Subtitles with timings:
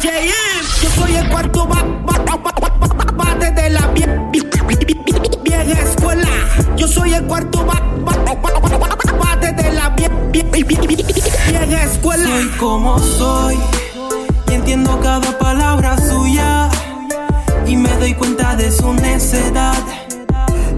[0.00, 3.86] JM, yo soy el cuarto bate de la
[5.42, 6.26] vieja escuela.
[6.74, 12.30] Yo soy el cuarto bate de la vieja escuela.
[12.30, 13.58] Soy como soy
[14.48, 16.70] y entiendo cada palabra suya
[17.66, 19.76] y me doy cuenta de su necedad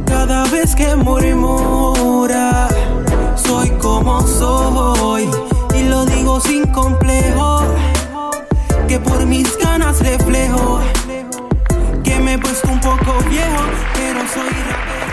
[0.05, 2.67] cada vez que murmura.
[3.37, 5.31] Soy como soy
[5.77, 7.63] y lo digo sin complejo
[8.93, 10.83] que por mis ganas reflejo
[12.05, 13.65] que me he puesto un poco viejo,
[13.95, 15.13] pero soy rapero.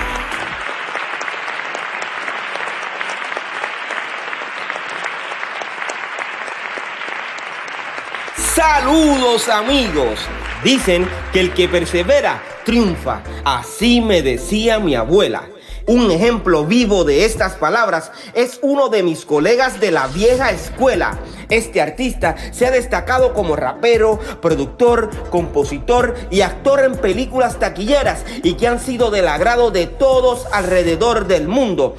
[8.35, 10.20] Saludos amigos.
[10.61, 13.21] Dicen que el que persevera triunfa.
[13.45, 15.43] Así me decía mi abuela.
[15.89, 21.18] Un ejemplo vivo de estas palabras es uno de mis colegas de la vieja escuela.
[21.49, 28.54] Este artista se ha destacado como rapero, productor, compositor y actor en películas taquilleras y
[28.54, 31.98] que han sido del agrado de todos alrededor del mundo.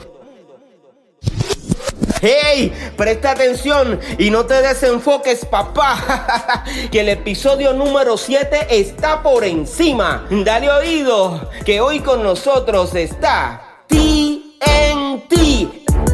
[2.23, 2.73] ¡Hey!
[2.97, 6.63] Presta atención y no te desenfoques, papá.
[6.93, 10.29] que el episodio número 7 está por encima.
[10.31, 15.35] Dale oído, que hoy con nosotros está TNT,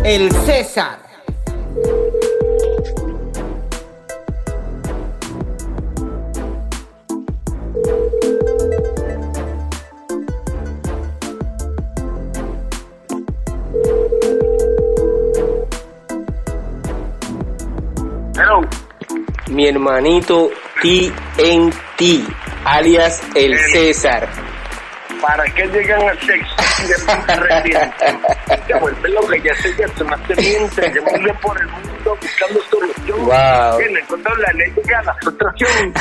[0.04, 0.98] el César.
[18.34, 18.62] Hello.
[19.50, 22.24] Mi hermanito TNT,
[22.64, 24.45] alias el César.
[25.26, 26.54] ¿Para qué llegan al sexo
[27.26, 28.06] de reciente?
[28.66, 32.16] Se vuelve lo que ya se ya se me miente, me voy por el mundo
[32.20, 33.24] buscando solución.
[33.24, 33.78] Wow.
[33.78, 35.94] Bien, encuentro la ley de la frustración.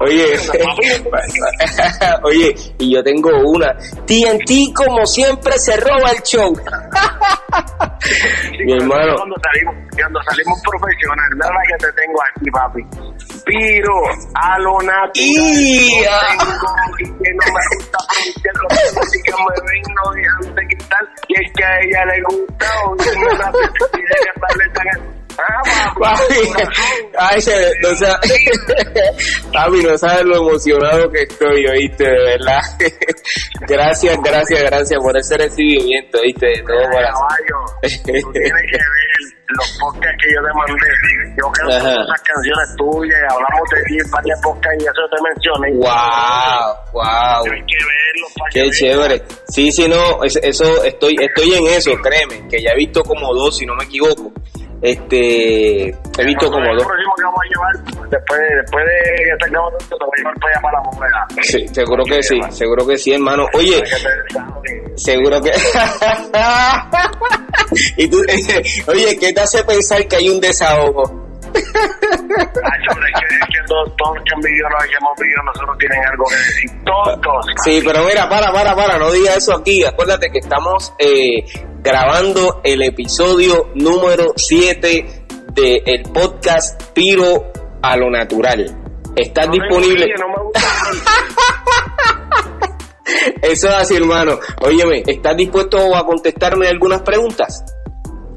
[0.00, 0.34] Oye,
[2.24, 3.72] oye, y yo tengo una.
[4.04, 6.52] TNT como siempre se roba el show.
[8.64, 9.14] Mi hermano.
[9.16, 12.82] Cuando salimos, cuando salimos profesional, mira la que te tengo aquí, papi.
[13.44, 13.94] Piro
[14.34, 15.10] a lo natural.
[15.14, 21.04] Y- que no me gusta frontear con la música, me ven, no dejan de quitar.
[21.28, 23.52] Y es que a ella le gusta, o no me da
[23.94, 25.23] y de cantarle tan...
[25.36, 26.34] Papi,
[27.18, 27.40] ay,
[27.82, 28.20] no sa-
[29.52, 32.60] papi, no sabes lo emocionado que estoy, oíste, de verdad.
[33.68, 37.28] gracias, gracias, gracias por ese recibimiento, oíste, de todo corazón.
[37.82, 40.86] Tú tienes que ver los podcasts que yo te mandé.
[41.36, 45.22] Yo creo que esas canciones tuyas, hablamos de ti en varias podcasts y eso te
[45.22, 45.72] mencioné.
[45.74, 47.42] Wow, wow.
[47.44, 49.22] Tienes que verlos para Qué que chévere.
[49.48, 53.32] Sí, sí, no, es- eso estoy estoy en eso, créeme, que ya he visto como
[53.34, 54.32] dos, si no me equivoco.
[54.82, 56.84] Este, he visto como dos.
[56.84, 57.72] próximo que vamos a llevar,
[58.10, 58.92] después, después de
[59.24, 61.26] que tengamos esto, te voy a llevar para allá para la bóveda.
[61.42, 63.46] Sí, seguro que sí, seguro que sí, hermano.
[63.54, 63.82] Oye,
[64.96, 65.52] seguro que
[67.96, 68.22] y tú,
[68.88, 71.23] oye, ¿qué te hace pensar que hay un desahogo?
[77.64, 79.84] Sí, pero mira, para, para, para, no digas eso aquí.
[79.84, 81.44] Acuérdate que estamos eh,
[81.82, 88.84] grabando el episodio número 7 del podcast Piro a lo Natural.
[89.14, 90.06] Tengo disponible.
[93.42, 94.38] Eso es así, hermano.
[94.62, 97.64] Óyeme, ¿estás dispuesto a contestarme algunas preguntas?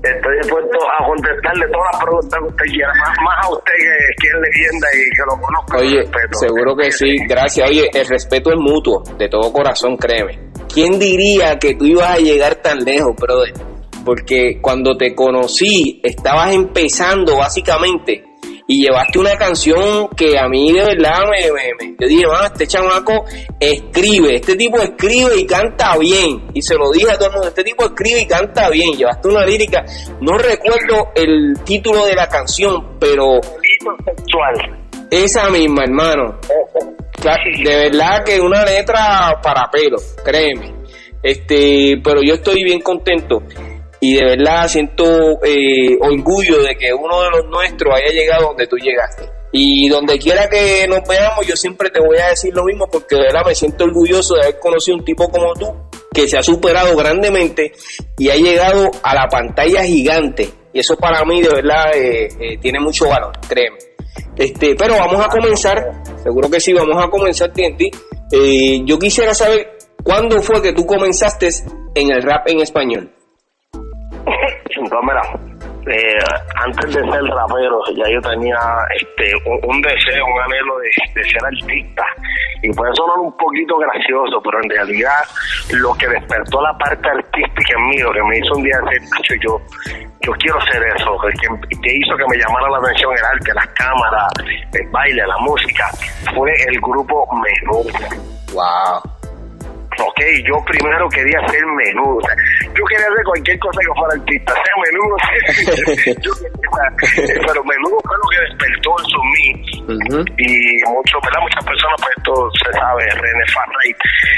[0.04, 4.22] Estoy dispuesto a contestarle todas las preguntas que usted quiera, más, más a usted que,
[4.22, 5.78] que es leyenda y que lo conozco.
[5.78, 6.38] Oye, respeto.
[6.40, 7.16] seguro que sí.
[7.28, 7.70] Gracias.
[7.70, 10.40] Oye, el respeto es mutuo, de todo corazón, créeme.
[10.72, 13.54] ¿Quién diría que tú ibas a llegar tan lejos, brother?
[14.06, 18.24] Porque cuando te conocí, estabas empezando básicamente
[18.68, 22.48] y llevaste una canción que a mí de verdad me, me, me- yo dije, "Ah,
[22.52, 23.24] este chamaco
[23.60, 26.48] escribe, este tipo escribe y canta bien.
[26.54, 28.92] Y se lo dije a todo el mundo, este tipo escribe y canta bien.
[28.94, 29.84] Llevaste una lírica,
[30.22, 33.40] no recuerdo el título de la canción, pero
[34.06, 34.78] sexual.
[35.12, 36.38] esa misma, hermano.
[37.64, 40.74] De verdad que una letra para pelo, créeme.
[41.24, 43.42] Este, pero yo estoy bien contento
[44.00, 45.04] y de verdad siento
[45.44, 49.24] eh, orgullo de que uno de los nuestros haya llegado donde tú llegaste.
[49.52, 53.16] Y donde quiera que nos veamos, yo siempre te voy a decir lo mismo porque
[53.16, 55.74] de verdad me siento orgulloso de haber conocido un tipo como tú
[56.14, 57.72] que se ha superado grandemente
[58.18, 60.50] y ha llegado a la pantalla gigante.
[60.74, 63.78] Y eso para mí de verdad eh, eh, tiene mucho valor, créeme.
[64.36, 67.84] Este, pero vamos a comenzar, seguro que sí, vamos a comenzar TNT.
[68.32, 71.50] Eh, yo quisiera saber cuándo fue que tú comenzaste
[71.96, 73.17] en el rap en español.
[74.76, 75.22] Entonces, mira,
[75.90, 76.20] eh,
[76.56, 78.60] antes de ser rapero, ya yo tenía
[79.00, 82.04] este un, deseo, un anhelo de, ser artista.
[82.62, 85.24] Y puede sonar un poquito gracioso, pero en realidad
[85.74, 89.40] lo que despertó la parte artística en mí, lo que me hizo un día decir,
[89.46, 89.62] yo,
[90.22, 93.68] yo quiero ser eso, que, que hizo que me llamara la atención el arte, las
[93.68, 94.34] cámaras,
[94.74, 95.90] el baile, la música,
[96.36, 97.84] fue el grupo Menú.
[98.54, 99.17] Wow
[100.18, 102.20] ok, yo primero quería ser menudo.
[102.74, 105.16] yo quería hacer cualquier cosa que fuera artista, sea menudo,
[107.48, 109.48] pero menudo fue lo que despertó eso en mí.
[110.38, 111.42] Y mucho, ¿verdad?
[111.42, 113.92] muchas personas, pues esto se sabe, René Farray,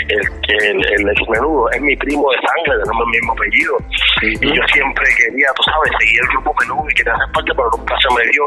[0.09, 0.23] el,
[0.63, 3.77] el, el, ex menudo, es mi primo de sangre, tenemos el mismo apellido.
[4.21, 7.69] Y yo siempre quería, tú sabes, seguir el grupo menudo y quería hacer parte, pero
[7.77, 8.43] nunca se me dio.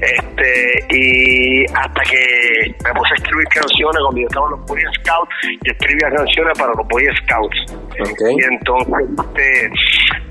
[0.00, 4.82] Este, y hasta que me puse a escribir canciones cuando yo estaba en los Boy
[5.00, 7.60] Scouts, yo escribía canciones para los Boy Scouts.
[7.94, 9.66] Y entonces, este,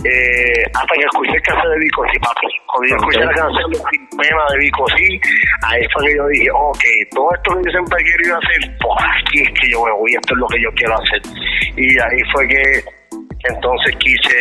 [0.04, 2.48] eh, hasta que escuché el de Vico sí, papi.
[2.68, 5.20] Cuando yo escuché la canción de Sin Pena de Vico sí,
[5.64, 6.84] ahí fue que yo dije, ok,
[7.16, 10.12] todo esto que yo siempre he querido hacer, pues aquí es que yo me voy,
[10.14, 11.22] esto es lo que yo quiero hacer.
[11.78, 12.84] Y ahí fue que
[13.44, 14.38] entonces quise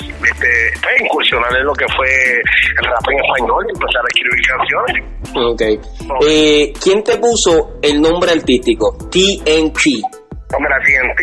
[0.00, 0.48] este,
[0.82, 5.14] pues, incursionar en lo que fue el rap en español y empezar a escribir canciones.
[5.36, 6.26] Ok.
[6.26, 8.96] Eh, ¿Quién te puso el nombre artístico?
[9.10, 10.23] TNT.
[10.56, 11.20] Hombre, TNT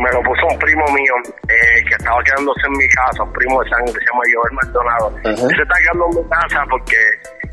[0.00, 1.14] me lo puso un primo mío
[1.48, 5.14] eh, que estaba quedándose en mi casa, un primo de sangre, se llama Joel Maldonado.
[5.22, 6.96] Se está quedando en mi casa porque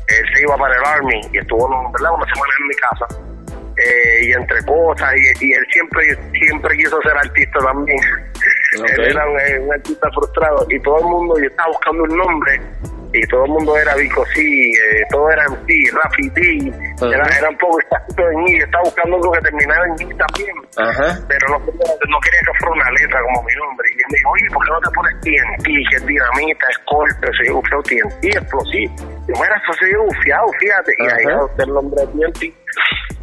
[0.08, 2.14] él se iba para el Army y estuvo ¿verdad?
[2.14, 3.06] una semana en mi casa.
[3.76, 7.98] Eh, y entre cosas, y, él siempre siempre quiso ser artista también.
[8.96, 12.60] él era un, artista frustrado y todo el mundo, yo estaba buscando un nombre
[13.14, 16.72] y todo el mundo era Vico sí, eh, todo era en sí, Rafi D,
[17.14, 20.56] era, era, un poco exacto en I, estaba buscando algo que terminara en I también,
[21.28, 23.88] pero no, no, quería que fuera una letra como mi nombre.
[23.94, 26.78] Y él me dijo, oye, ¿por qué no te pones TNT, que es dinamita, es
[26.90, 28.94] golpe, se dijo, TNT, explosivo?
[29.28, 31.26] Y mira, eso se bufiado, fíjate, y ahí
[31.58, 32.63] el nombre de TNT,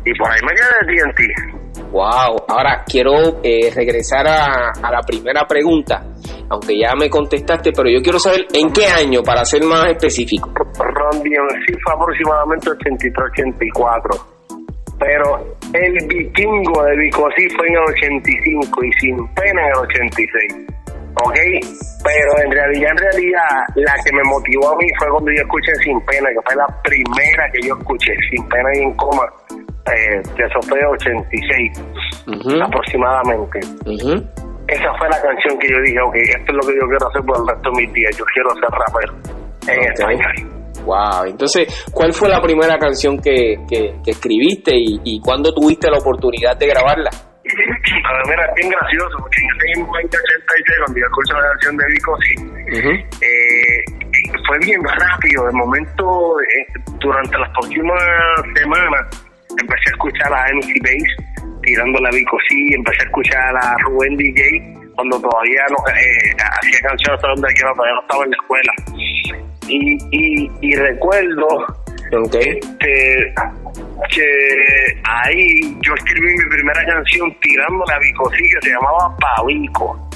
[0.06, 1.92] y por ahí me quedé de TNT.
[1.92, 6.04] Wow, ahora quiero eh, regresar a, a la primera pregunta
[6.52, 10.52] aunque ya me contestaste, pero yo quiero saber en qué año, para ser más específico.
[10.54, 14.20] Ron sí fue aproximadamente 83-84,
[15.00, 20.82] pero el vikingo de Vicosí fue en el 85 y sin pena en el 86.
[21.24, 21.40] ¿ok?
[22.04, 25.76] Pero en realidad, en realidad, la que me motivó a mí fue cuando yo escuché
[25.84, 29.24] Sin Pena, que fue la primera que yo escuché, Sin Pena y en coma,
[29.88, 31.84] eh, que eso fue 86
[32.62, 33.60] aproximadamente
[34.72, 37.22] esa fue la canción que yo dije, ok, esto es lo que yo quiero hacer
[37.24, 39.14] por el resto de mis días, yo quiero ser rapero
[39.68, 40.62] en español.
[40.86, 45.98] Wow, entonces, ¿cuál fue la primera canción que, que, escribiste y, y cuándo tuviste la
[45.98, 47.10] oportunidad de grabarla?
[47.44, 51.86] Ver, mira, es bien gracioso, porque en ese 2086, cuando yo escuché la canción de
[51.92, 52.34] Vico, sí,
[53.22, 53.84] eh,
[54.48, 55.46] fue bien rápido.
[55.46, 56.66] De momento, eh,
[57.00, 58.02] durante las próximas
[58.56, 59.31] semanas,
[59.62, 64.42] empecé a escuchar a MC Bass tirando la sí, empecé a escuchar a Rubén DJ
[64.96, 68.74] cuando todavía no eh, hacía canciones donde todavía no estaba en la escuela.
[69.68, 71.48] Y, y, y recuerdo
[72.12, 73.34] este,
[74.10, 74.26] que
[75.04, 80.10] ahí yo escribí mi primera canción tirando la sí, que se llamaba Pavico.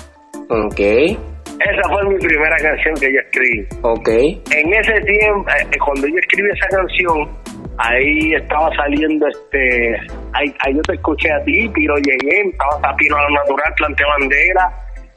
[0.50, 0.80] Ok.
[0.80, 3.68] Esa fue mi primera canción que yo escribí.
[3.82, 4.10] Ok.
[4.10, 7.30] En ese tiempo, eh, cuando yo escribí esa canción,
[7.78, 9.98] ahí estaba saliendo este
[10.34, 14.04] ahí, ahí yo te escuché a ti Piro llegué estaba Tapiro a la natural planté
[14.06, 14.72] bandera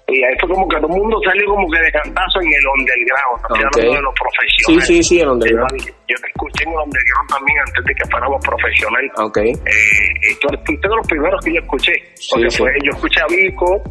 [0.09, 2.67] y ahí fue como que todo el mundo salió como que de cantazo en el
[2.81, 3.63] underground okay.
[3.63, 4.87] hablando de los profesionales.
[4.87, 5.85] Sí sí sí el underground.
[6.09, 9.13] Yo te escuché en el underground también antes de que fuéramos profesionales.
[9.17, 9.51] Okay.
[9.53, 11.93] eh, y tú fuiste de los primeros que yo escuché
[12.31, 13.83] porque fue, yo escuché a Vico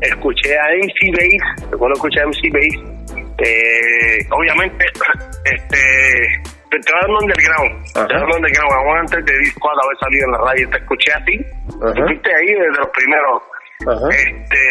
[0.00, 2.94] escuché a MC Bass recuerdo escuché a MC Bass
[3.38, 4.84] eh, obviamente
[5.44, 7.70] este te voy dando underground.
[7.92, 8.70] Te voy dando underground.
[8.74, 10.70] Vamos antes de disco a haber salido en la radio.
[10.70, 11.34] Te escuché a ti.
[11.78, 13.36] Fuiste ahí desde los primeros.
[13.84, 14.62] Este,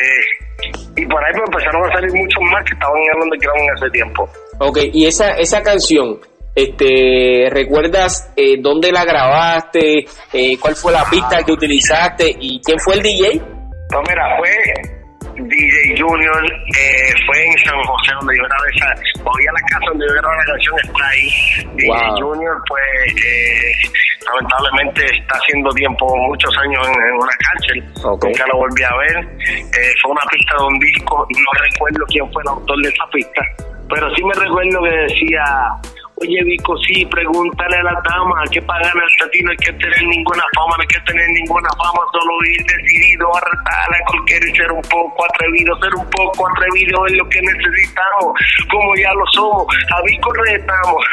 [0.96, 3.76] y por ahí pues empezaron a salir muchos más que estaban en el underground en
[3.76, 4.30] ese tiempo.
[4.60, 6.20] Ok, y esa, esa canción,
[6.56, 10.06] este, ¿recuerdas eh, dónde la grabaste?
[10.32, 12.36] Eh, ¿Cuál fue la pista que utilizaste?
[12.40, 13.42] ¿Y quién fue el DJ?
[13.92, 14.50] No, mira, fue
[15.36, 19.86] DJ Junior eh, fue en San José donde yo grabé esa, voy a la casa
[19.90, 21.30] donde yo grabé la canción está ahí.
[21.76, 23.72] DJ Junior pues eh,
[24.26, 29.18] lamentablemente está haciendo tiempo, muchos años en, una cárcel, nunca lo volví a ver.
[29.50, 33.06] Eh, fue una pista de un disco, no recuerdo quién fue el autor de esa
[33.12, 33.42] pista,
[33.90, 35.44] pero sí me recuerdo que decía
[36.24, 40.04] Oye, Vico, sí, pregúntale a la dama que pagan el ti no hay que tener
[40.08, 44.42] ninguna fama, no hay que tener ninguna fama, solo ir decidido a retar a cualquier
[44.56, 48.40] ser un poco atrevido, ser un poco atrevido es lo que necesitamos,
[48.72, 51.04] como ya lo somos, a Vico retamos.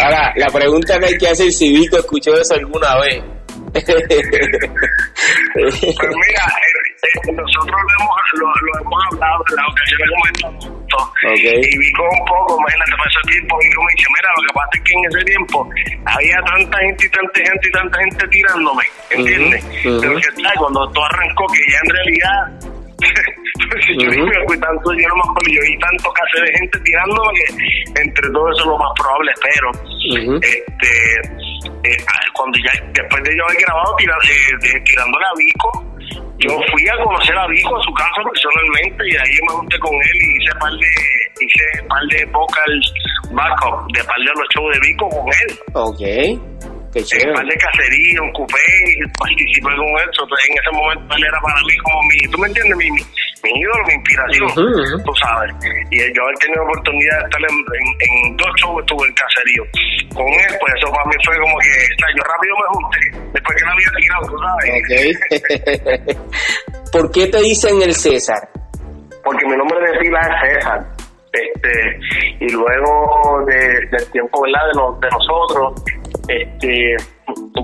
[0.02, 3.22] Ahora, la pregunta que hay que hacer si Vico escuchó eso alguna vez.
[3.72, 3.84] pues
[5.86, 6.46] mira,
[7.02, 10.78] eh, nosotros lo hemos, lo, lo hemos hablado en las ocasiones como estos
[11.22, 11.60] okay.
[11.62, 14.82] y Vico un poco, imagínate, ese tiempo, Vico me dice, mira, lo que pasa es
[14.82, 15.70] que en ese tiempo
[16.06, 19.64] había tanta gente y tanta gente y tanta gente tirándome, ¿entiendes?
[19.64, 20.00] Uh -huh.
[20.00, 22.40] Pero que tal, cuando todo arrancó, que ya en realidad
[23.70, 24.34] porque yo, uh -huh.
[24.34, 27.46] yo, fui tanto, yo no me acuerdo, yo vi tanto caso de gente tirándome que
[28.02, 30.38] entre todo eso es lo más probable, pero uh -huh.
[30.42, 30.90] este
[31.84, 31.96] eh,
[32.34, 35.87] cuando ya después de yo haber grabado tira, eh, tirándole a Vico,
[36.48, 39.94] yo fui a conocer a Vico a su casa personalmente y ahí me junté con
[39.94, 40.90] él y hice par de
[41.44, 42.72] hice par de vocal
[43.32, 45.58] backup de par de los shows de Vico con él.
[45.74, 46.40] Okay.
[46.92, 47.34] Qué chévere.
[47.34, 48.64] par de cacería, un coupé,
[49.18, 50.22] participé con eso.
[50.24, 52.76] Entonces, en ese momento él era para mí como mi, ¿tú me entiendes?
[52.78, 52.88] Mi,
[53.42, 55.04] mi, ídolo, mi inspiración, uh -huh.
[55.04, 55.54] tú sabes.
[55.90, 59.62] Y yo haber tenido oportunidad de estar en, en, en dos shows estuve en caserío.
[60.14, 63.02] Con él, pues eso para mí fue como que, o sea, yo rápido me junté,
[63.32, 64.66] después que la había tirado, tú sabes.
[64.84, 65.06] Okay.
[66.92, 68.42] ¿Por qué te dicen el César?
[69.22, 70.98] Porque mi nombre de pila es César
[71.32, 72.00] este
[72.40, 73.56] y luego de,
[73.90, 75.82] del tiempo verdad de, los, de nosotros
[76.28, 76.96] este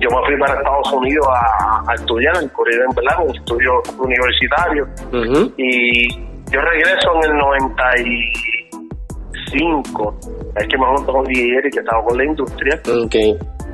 [0.00, 4.84] yo me fui para Estados Unidos a, a estudiar en Corea verdad un estudio universitario
[4.84, 5.50] uh -huh.
[5.56, 6.08] y
[6.50, 10.14] yo regreso en el 95
[10.56, 13.16] es que me junto con DJ que estaba con la industria ok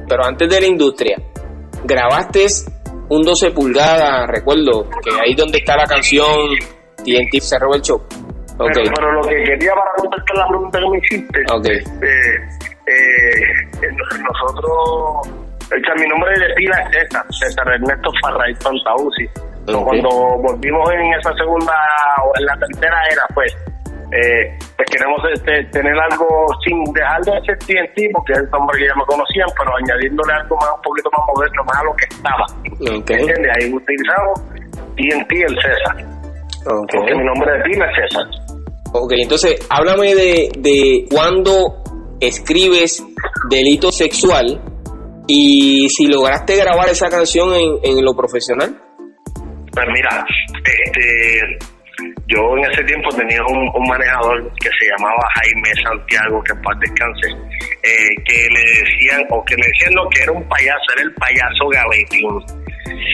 [0.09, 1.17] pero antes de la industria
[1.85, 2.47] grabaste
[3.09, 6.55] un 12 pulgadas recuerdo que ahí donde está la canción
[7.05, 8.01] TNT cerró el show
[8.61, 8.85] Okay.
[8.85, 11.79] Pero, pero, lo que quería para contestar la pregunta que me hiciste, okay.
[12.03, 12.39] eh,
[12.91, 13.89] eh,
[14.21, 15.29] nosotros,
[15.71, 19.27] o sea, mi nombre de pila es César, César Ernesto Farray Pantausi.
[19.63, 19.85] Okay.
[19.85, 20.11] Cuando
[20.43, 21.73] volvimos en esa segunda
[22.25, 23.55] o en la tercera era, pues,
[24.11, 26.27] eh, pues queremos este, tener algo
[26.67, 30.33] sin dejar de ser TNT, porque es el nombre que ya me conocían, pero añadiéndole
[30.33, 32.47] algo más, un poquito más moderno, más a lo que estaba.
[32.99, 33.21] Okay.
[33.21, 33.53] ¿Entiendes?
[33.55, 34.35] Ahí utilizamos
[34.99, 35.97] TNT el César.
[36.67, 36.99] Okay.
[36.99, 38.27] Porque mi nombre de pila es César.
[38.93, 41.77] Ok, entonces háblame de, de cuándo
[42.19, 43.05] escribes
[43.49, 44.61] delito sexual
[45.33, 48.75] y si lograste grabar esa canción en, lo profesional.
[49.71, 50.27] Pues mira,
[50.59, 51.59] este,
[52.27, 56.77] yo en ese tiempo tenía un, manejador que se llamaba Jaime Santiago, que en paz
[56.81, 57.29] descanse,
[57.87, 61.15] eh, que le decían, o que le decían no, que era un payaso, era el
[61.15, 62.27] payaso Gavetín.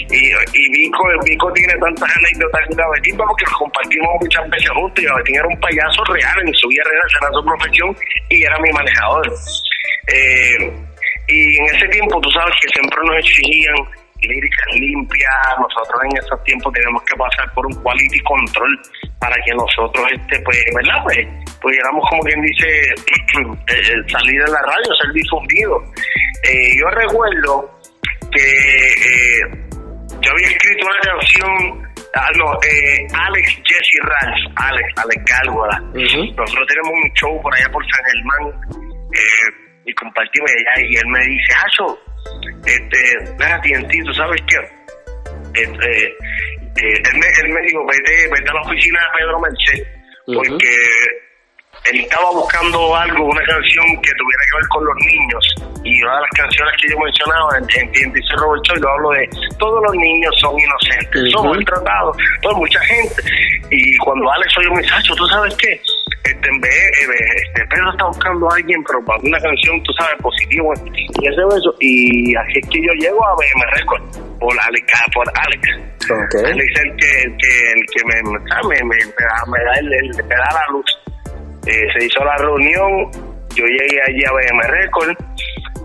[0.09, 5.05] Y, y Vico, Vico tiene tantas anécdotas con Gavetín porque lo compartimos muchas veces juntos
[5.05, 7.97] y Gavetín era un payaso real en su vida real, era su profesión
[8.31, 9.29] y era mi manejador.
[10.09, 10.87] Eh,
[11.29, 13.75] y en ese tiempo tú sabes que siempre nos exigían
[14.23, 15.31] líricas limpias,
[15.61, 18.81] nosotros en esos tiempos teníamos que pasar por un quality control
[19.21, 21.03] para que nosotros, este pues, ¿verdad?
[21.05, 21.19] Pues
[21.61, 22.67] pudiéramos, como quien dice,
[24.09, 25.83] salir en la radio, ser difundido.
[26.45, 27.71] Eh, yo recuerdo
[28.33, 29.41] que eh,
[30.21, 31.87] yo había escrito una canción
[32.19, 35.79] Ah, no, eh, Alex Jesse Ralph, Alex, Alex Gálgola.
[35.93, 36.35] Uh -huh.
[36.35, 38.73] Nosotros tenemos un show por allá por San Germán
[39.13, 41.99] eh, y compartimos allá y él me dice, Hacho,
[42.67, 42.99] este,
[43.39, 44.59] TNT, ¿tú sabes qué?
[45.63, 46.13] Este, eh,
[46.77, 49.87] él, me, él me dijo, vete, vete a la oficina de Pedro Merced,
[50.27, 51.26] uh -huh.
[51.91, 55.55] Él estaba buscando algo, una canción que tuviera que ver con los niños.
[55.85, 59.11] Y una de las canciones que yo mencionaba en, en dice Robert Choy, lo hablo
[59.11, 59.29] de
[59.59, 61.33] todos los niños son inocentes, uh -huh.
[61.33, 63.23] son maltratados, por mucha gente.
[63.71, 65.81] Y cuando Alex oye un mensaje, ¿tú sabes qué?
[66.25, 70.17] Este, en vez, este, Pedro está buscando a alguien, pero para una canción, tú sabes,
[70.21, 70.75] positivo.
[70.95, 71.75] Y ese eso.
[71.81, 74.03] Y así es que yo llego a BM Record
[74.41, 74.87] por Alex.
[75.15, 75.63] Por Alex.
[76.05, 76.53] Okay.
[76.53, 79.75] Alex es el que, el que, el que me, me, me, me, da, me, da,
[79.79, 80.87] el, el, me da la luz.
[81.67, 83.11] Eh, se hizo la reunión,
[83.55, 85.17] yo llegué allí a BM Record,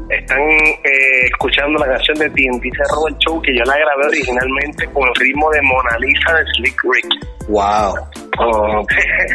[0.09, 4.85] están eh, escuchando la canción de TNT Cerro el Show que yo la grabé originalmente
[4.87, 7.07] con el ritmo de Mona Lisa de Slick Rick.
[7.47, 7.95] Wow.
[8.39, 8.85] Oh.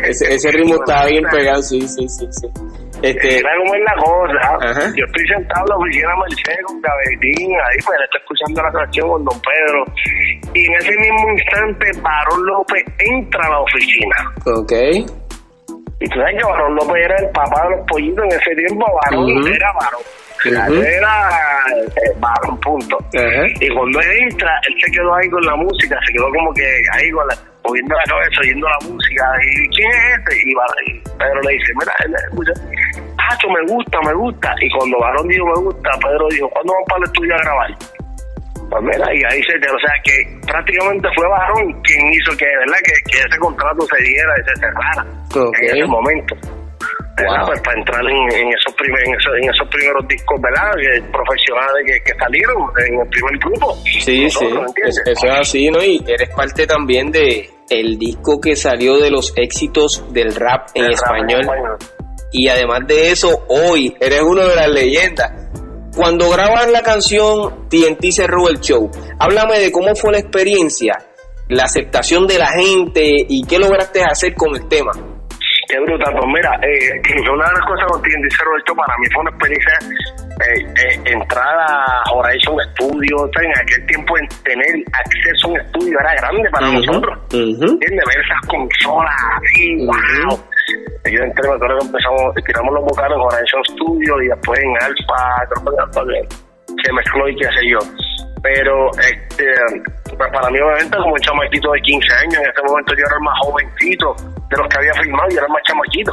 [0.05, 2.47] ese, ese, ritmo estaba bien pegado, sí, sí, sí, sí.
[3.03, 3.39] Este...
[3.39, 4.71] Era como es la cosa.
[4.71, 4.93] Ajá.
[4.97, 8.73] Yo estoy sentado en la oficina de Mercedes con Gavetín, ahí pues está escuchando la
[8.73, 9.85] canción con Don Pedro.
[10.55, 14.17] Y en ese mismo instante, Barón López entra a la oficina.
[14.47, 15.26] Ok.
[16.01, 18.85] Y tú sabes que Barón López era el papá de los pollitos en ese tiempo,
[19.05, 19.57] Barón uh -huh.
[19.57, 20.03] era Barón.
[20.45, 20.85] Uh -huh.
[20.85, 21.15] Era
[21.73, 22.99] eh, Barón, punto.
[22.99, 23.65] Uh -huh.
[23.65, 26.69] Y cuando él entra, él se quedó ahí con la música, se quedó como que
[26.93, 27.35] ahí con la,
[27.65, 29.25] moviendo la cabeza, oyendo la música.
[29.41, 30.37] ¿Y quién es este?
[30.37, 32.53] Y, y Pedro le dice, mira, él escucha,
[33.17, 34.55] Pacho, me gusta, me gusta.
[34.61, 37.71] Y cuando Barón dijo me gusta, Pedro dijo, ¿cuándo vamos para el estudio a grabar?
[38.69, 42.45] Pues mira, y ahí se te, o sea que prácticamente fue Barón quien hizo que,
[42.45, 42.81] ¿verdad?
[42.85, 46.37] Que, que ese contrato se diera y se cerrara en ese momento.
[47.17, 49.15] Pues para entrar en, esos primer, en,
[49.49, 50.71] esos, primeros discos, ¿verdad?
[51.11, 52.57] profesionales que, salieron
[52.87, 53.75] en el primer grupo.
[53.85, 55.83] Sí, sí, eso es así, ¿no?
[55.83, 60.91] Y eres parte también de el disco que salió de los éxitos del rap en,
[60.91, 61.41] español.
[62.33, 65.33] Y además de eso, hoy eres uno de las leyendas.
[65.97, 70.93] Cuando grabas la canción TNT cerró el show, háblame de cómo fue la experiencia,
[71.49, 74.93] la aceptación de la gente y qué lograste hacer con el tema.
[75.69, 79.07] Qué brutal, pues mira, eh, una de las cosas TNT cerró el show para mí
[79.13, 79.75] fue una experiencia
[80.47, 85.99] eh, eh, entrar a Horizon Studio, en aquel tiempo en tener acceso a un estudio
[85.99, 87.19] era grande para nosotros.
[87.33, 90.39] Ver esas consolas así, wow.
[91.11, 94.71] Yo entré, me acuerdo que empezamos, tiramos los vocales en Horizon Studio y después en
[94.83, 96.03] Alpha, creo que Alpha
[96.85, 97.79] se mezcló y qué sé yo.
[98.43, 99.47] Pero este
[100.17, 103.17] pues para mí obviamente como un chamaquito de 15 años, en ese momento yo era
[103.17, 104.17] el más jovencito
[104.51, 106.13] de los que había firmado y era más chamaquito.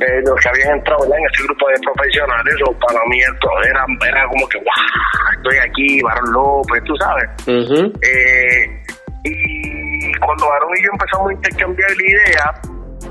[0.00, 4.26] eh, los que habían entrado en ese grupo de profesionales, o para mí era, era
[4.26, 7.28] como que, wow, estoy aquí, Barón López, tú sabes.
[8.02, 8.82] eh,
[9.24, 12.46] y cuando Barón y yo empezamos a intercambiar la idea,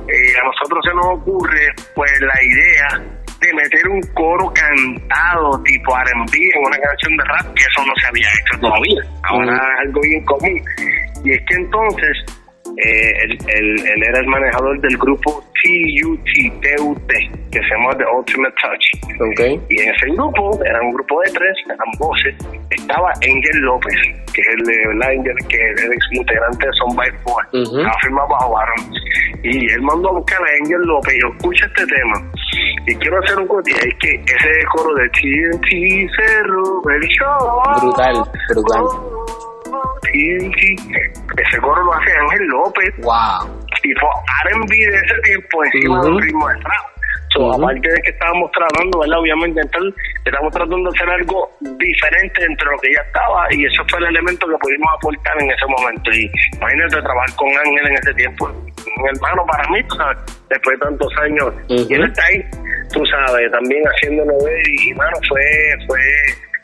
[0.08, 3.02] eh, a nosotros se nos ocurre pues la idea
[3.40, 7.94] de meter un coro cantado tipo R&B en una canción de rap, que eso no
[8.00, 9.02] se había hecho todavía.
[9.24, 10.62] Ahora es algo bien común.
[11.26, 12.26] Y es que entonces
[12.78, 16.26] eh, él, él, era el manejador del grupo TUT,
[17.52, 19.32] que se llama The Ultimate Touch.
[19.32, 19.62] Okay.
[19.70, 22.36] Y en ese grupo, era un grupo de tres, eran voces,
[22.72, 23.96] estaba Angel López,
[24.34, 27.58] que es el de Angel, que es el ex integrante de Son by Four, uh
[27.58, 28.02] -huh.
[28.02, 28.94] firma bajo Baron.
[29.44, 32.32] Y él mandó a buscar a Angel López y yo, escucha este tema.
[32.88, 37.62] Y quiero hacer un corte, es que ese coro de TNT Cerro, el show.
[37.82, 39.53] Brutal, brutal.
[40.02, 40.60] TNT,
[41.38, 42.94] ese coro lo hace Ángel López.
[43.00, 43.64] Wow.
[43.84, 44.10] Y fue
[44.46, 46.06] R&B de ese tiempo encima uh -huh.
[46.06, 46.94] del ritmo de trap.
[47.34, 47.64] So, uh -huh.
[47.64, 49.20] Aparte de que estábamos tratando, ¿verdad?
[49.20, 49.94] Obviamente, entonces,
[50.24, 54.06] estamos tratando de hacer algo diferente entre lo que ya estaba y eso fue el
[54.06, 56.12] elemento que pudimos aportar en ese momento.
[56.12, 60.18] Y imagínate trabajar con Ángel en ese tiempo, un hermano para mí, tú sabes,
[60.50, 61.90] después de tantos años, uh -huh.
[61.90, 62.40] y él está ahí,
[62.94, 65.46] tú sabes, también haciéndolo ver y, mano, fue,
[65.88, 66.02] fue,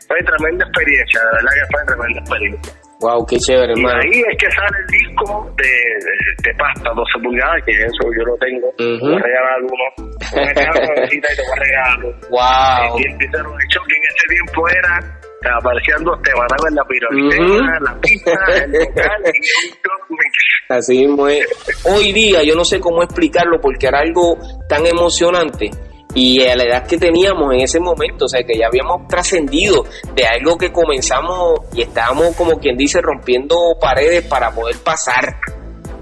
[0.07, 2.78] fue tremenda experiencia, de verdad que fue tremenda experiencia.
[3.01, 3.99] Wow, qué chévere, y hermano.
[4.01, 8.23] ahí es que sale el disco de, de, de pasta, 12 pulgadas, que eso yo
[8.25, 8.67] lo tengo.
[8.67, 8.99] Uh -huh.
[8.99, 9.88] Voy a regalar uno.
[10.35, 10.51] Me
[11.15, 12.99] y te voy a regalar Wow.
[12.99, 16.75] Y el tercero de hecho que en ese tiempo era, aparecían dos temas, ¿no?
[16.75, 17.81] la pirotecnia, uh -huh.
[17.88, 18.31] la pista,
[18.65, 21.47] el vocal y el Así mismo es.
[21.85, 25.71] Hoy día yo no sé cómo explicarlo porque era algo tan emocionante
[26.15, 29.85] y a la edad que teníamos en ese momento, o sea, que ya habíamos trascendido
[30.15, 35.35] de algo que comenzamos y estábamos, como quien dice, rompiendo paredes para poder pasar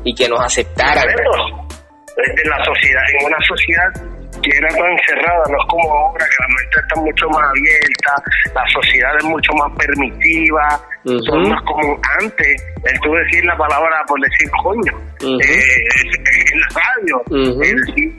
[0.03, 1.05] y que nos aceptaran.
[1.05, 6.37] Desde la sociedad, en una sociedad que era tan cerrada, no es como ahora que
[6.39, 8.23] la mente está mucho más abierta,
[8.55, 11.25] la sociedad es mucho más permitiva, uh -huh.
[11.25, 12.63] son más como antes,
[13.01, 15.41] tuvo que decir la palabra por decir coño, uh -huh.
[15.43, 17.63] eh, en la radio, uh -huh.
[17.63, 18.17] es decir,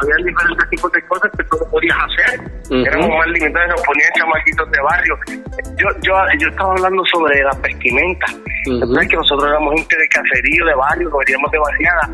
[0.00, 4.10] había diferentes tipos de cosas que tú no podías hacer, éramos más limitados, nos ponían
[4.18, 5.14] chamaquitos de barrio.
[5.76, 8.30] Yo, yo, yo estaba hablando sobre las vestimentas,
[8.66, 12.04] es que nosotros éramos gente de caserío, de barrio, que veníamos de barriada,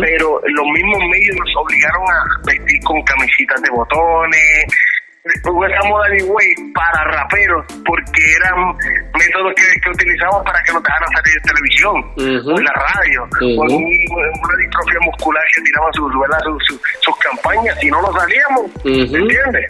[0.00, 4.66] pero los mismos medios nos obligaron a vestir con camisitas de botones,
[5.44, 8.76] hubo esa moda de way para raperos porque eran
[9.18, 12.54] métodos que, que utilizábamos para que nos dejaran salir de televisión uh -huh.
[12.54, 13.58] o en la radio uh -huh.
[13.58, 13.84] o en un,
[14.14, 16.12] una distrofia muscular que tiraban sus,
[16.66, 19.18] sus, sus, campañas y no lo salíamos uh -huh.
[19.18, 19.66] ¿entiendes?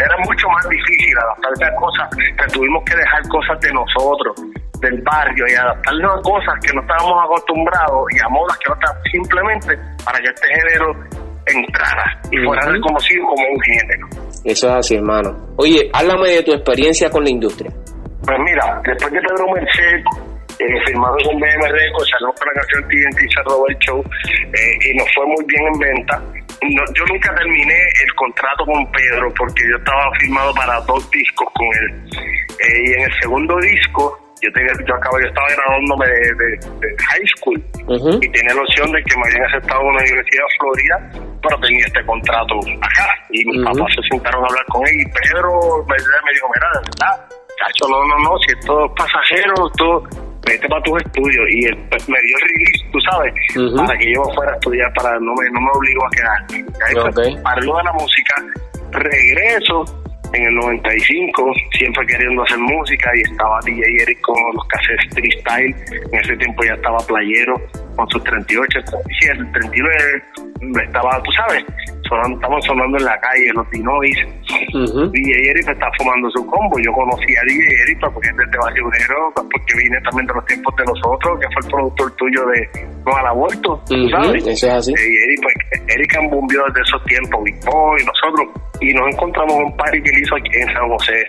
[0.00, 4.34] era mucho más difícil adaptarse a cosas que tuvimos que dejar cosas de nosotros
[4.80, 8.74] del barrio y adaptarnos a cosas que no estábamos acostumbrados y a modas que no
[8.74, 10.94] estaban simplemente para que este género
[11.46, 14.25] entrara y fuera reconocido como un género.
[14.46, 15.34] Eso es así, hermano.
[15.56, 17.68] Oye, háblame de tu experiencia con la industria.
[18.24, 20.04] Pues mira, después de Pedro Merced,
[20.60, 24.78] eh, firmado con BM Records, salió con la canción TNT se robó el show eh,
[24.86, 26.22] y nos fue muy bien en venta.
[26.62, 31.48] No, yo nunca terminé el contrato con Pedro porque yo estaba firmado para dos discos
[31.52, 32.10] con él.
[32.14, 36.48] Eh, y en el segundo disco yo, tenía, yo acabo, yo estaba graduándome de, de,
[36.80, 38.16] de high school uh -huh.
[38.20, 40.96] y tenía la opción de que me habían aceptado en una universidad de Florida,
[41.42, 43.08] pero tenía este contrato acá.
[43.30, 43.64] Y mis uh -huh.
[43.72, 45.50] papás se sentaron a hablar con él y Pedro
[45.88, 47.14] me, me dijo, mira, de verdad,
[47.60, 49.88] cacho, no, no, no, si esto es pasajero, esto,
[50.44, 51.44] vete para tus estudios.
[51.50, 53.86] Y él pues, me dio el release, tú sabes, uh -huh.
[53.86, 56.10] para que yo fuera a estudiar, para no me, no me obligó a
[56.84, 57.12] ahí okay.
[57.12, 58.34] pues, parlo de la música,
[58.92, 60.05] regreso
[60.36, 65.74] en el 95, siempre queriendo hacer música y estaba DJ Eric con los cassettes freestyle.
[66.12, 67.54] En ese tiempo ya estaba playero
[67.96, 70.84] con sus 38, 37, 39.
[70.84, 71.64] Estaba, tú sabes,
[72.06, 74.18] estaban sonando en la calle los Dinois.
[75.12, 76.78] DJ Eric estaba fumando su combo.
[76.78, 78.86] Yo conocí a DJ Eric porque es desde Barrio
[79.34, 82.60] porque vine también de los tiempos de nosotros, que fue el productor tuyo de
[83.04, 84.46] No al Aborto, ¿sabes?
[84.46, 84.92] Eso es así.
[84.92, 85.54] Y Eric, pues,
[85.88, 90.10] Eric cambió desde esos tiempos, Big Boy, nosotros y nos encontramos en un party que
[90.10, 91.24] él hizo aquí en San José,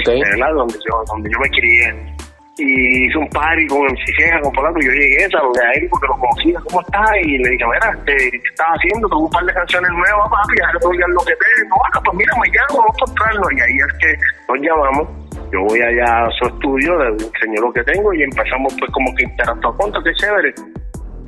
[0.00, 0.20] okay.
[0.20, 0.54] ¿verdad?
[0.54, 2.15] Donde yo, donde yo me crié.
[2.58, 5.88] Y hice un party con el Ciceja, con Polaco, y yo llegué, saludé a él
[5.90, 7.04] porque lo conocía, ¿cómo está?
[7.20, 9.08] Y le dije, mira, ¿qué, ¿qué estás haciendo?
[9.08, 11.76] Tengo un par de canciones nuevas, papi, ya te lo que tengo.
[11.84, 13.52] Ah, pues mira, me llamo, vamos a encontrarnos.
[13.52, 14.10] Y ahí es que
[14.48, 15.04] nos llamamos.
[15.52, 19.14] Yo voy allá a su estudio, le enseño lo que tengo y empezamos pues como
[19.14, 20.54] que interactuar con qué chévere.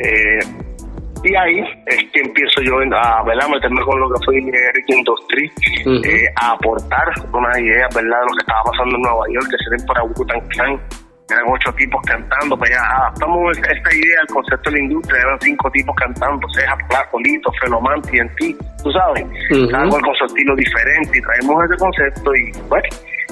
[0.00, 0.40] Eh,
[1.24, 3.48] y ahí es que empiezo yo a ¿verdad?
[3.48, 5.50] meterme con lo que fue Eric Industry,
[6.04, 8.20] eh, a aportar una idea ¿verdad?
[8.20, 10.80] de lo que estaba pasando en Nueva York, que se den para Wutan Clan.
[11.30, 15.38] Eran ocho tipos cantando, pues ya adaptamos esta idea al concepto de la industria, eran
[15.40, 19.24] cinco tipos cantando, Ceja, Placo, Lito, Feloman, TNT, tú sabes,
[19.70, 22.88] cada cual con su estilo diferente y traemos ese concepto y bueno,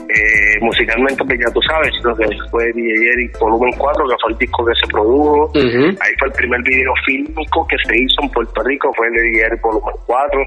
[0.09, 4.33] eh, musicalmente, pues ya tú sabes, lo que fue DJ Eric Volumen 4, que fue
[4.33, 5.51] el disco que se produjo.
[5.55, 9.23] Ahí fue el primer video fílmico que se hizo en Puerto Rico, fue el de
[9.23, 10.43] DJ Eric Volumen 4.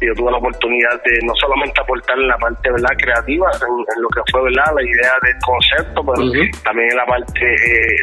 [0.00, 2.94] Y yo tuve la oportunidad de no solamente aportar en la parte ¿verdad?
[2.98, 4.72] creativa, en, lo que fue ¿verdad?
[4.74, 6.20] la idea del concepto, pero
[6.64, 7.96] también en la parte eh,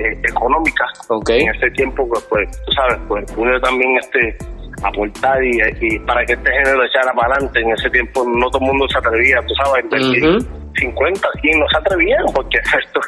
[0.00, 0.84] eh, económica.
[1.28, 4.36] En ese tiempo, pues, pues, tú sabes, pues pude también este
[4.82, 7.60] aportar y, para que este género echara para adelante.
[7.60, 11.66] En ese tiempo no todo el mundo se atrevía, tú sabes, invertir 50, 100 no
[11.68, 13.00] se atrevían porque esto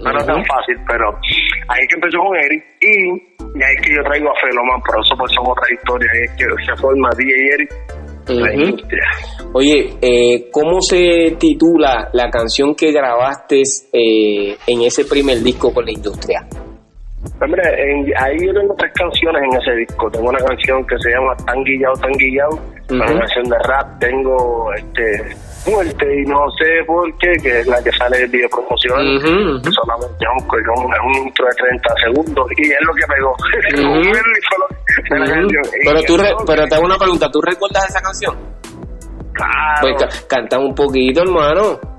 [0.00, 1.10] no era tan fácil, pero
[1.68, 5.14] ahí que empezó con Eric y, y ahí que yo traigo a Feloman, pero eso
[5.16, 7.70] pues son otras historias, ahí es que se forma DJ Eric.
[9.52, 15.84] Oye, eh, ¿cómo se titula la canción que grabaste eh, en ese primer disco con
[15.84, 16.40] la industria?
[17.40, 17.62] Hombre,
[18.18, 20.10] ahí yo tengo tres canciones en ese disco.
[20.10, 22.50] Tengo una canción que se llama Tan Guillao, Tan Guillao.
[22.90, 23.98] Una canción de rap.
[23.98, 28.48] Tengo este Muerte y no sé por qué, que es la que sale del video
[28.50, 29.02] promocional.
[29.22, 30.44] Solamente un,
[30.76, 33.34] un, un intro de 30 segundos y es lo que pegó.
[35.84, 37.30] pero, tú pero te hago una pregunta.
[37.30, 38.36] ¿Tú recuerdas esa canción?
[39.32, 39.96] Claro.
[39.96, 41.93] Pues canta un poquito, hermano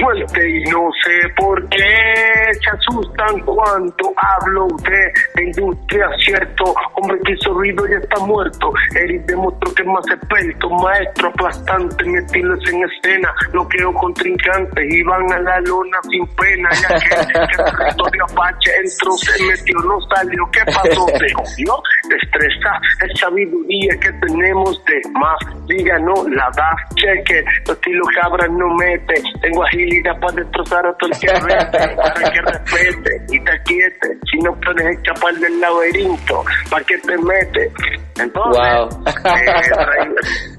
[0.00, 7.32] fuerte y no sé por qué se asustan cuando hablo de industria, cierto, hombre que
[7.32, 12.54] hizo ruido ya está muerto, Eric demostró que es más experto, maestro aplastante, mi estilo
[12.54, 17.76] es en escena, bloqueo contrincantes y van a la lona sin pena, ya que, el
[17.76, 21.06] territorio Apache entró, se metió, no salió, ¿qué pasó?
[21.18, 27.44] Te jodió, te estresa, es sabiduría que tenemos de más, diga no, la da, cheque,
[27.66, 32.40] los estilos cabras no mete, tengo agilidad para destrozar a todo el que para que
[32.42, 34.08] respete y te quiete.
[34.30, 37.72] Si no puedes escapar del laberinto, ¿para qué te metes?
[38.18, 38.62] Entonces,
[39.06, 39.52] eh,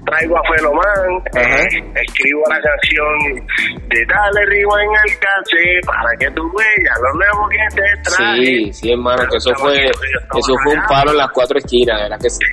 [0.06, 1.66] traigo, a Feloman, eh,
[2.06, 3.46] escribo la canción
[3.88, 8.44] de Dale Riva en el caché para que tú veas lo nuevo que te trae.
[8.44, 12.18] Sí, sí, hermano, que eso fue, eso fue un palo en las cuatro esquinas, ¿verdad
[12.20, 12.44] que sí?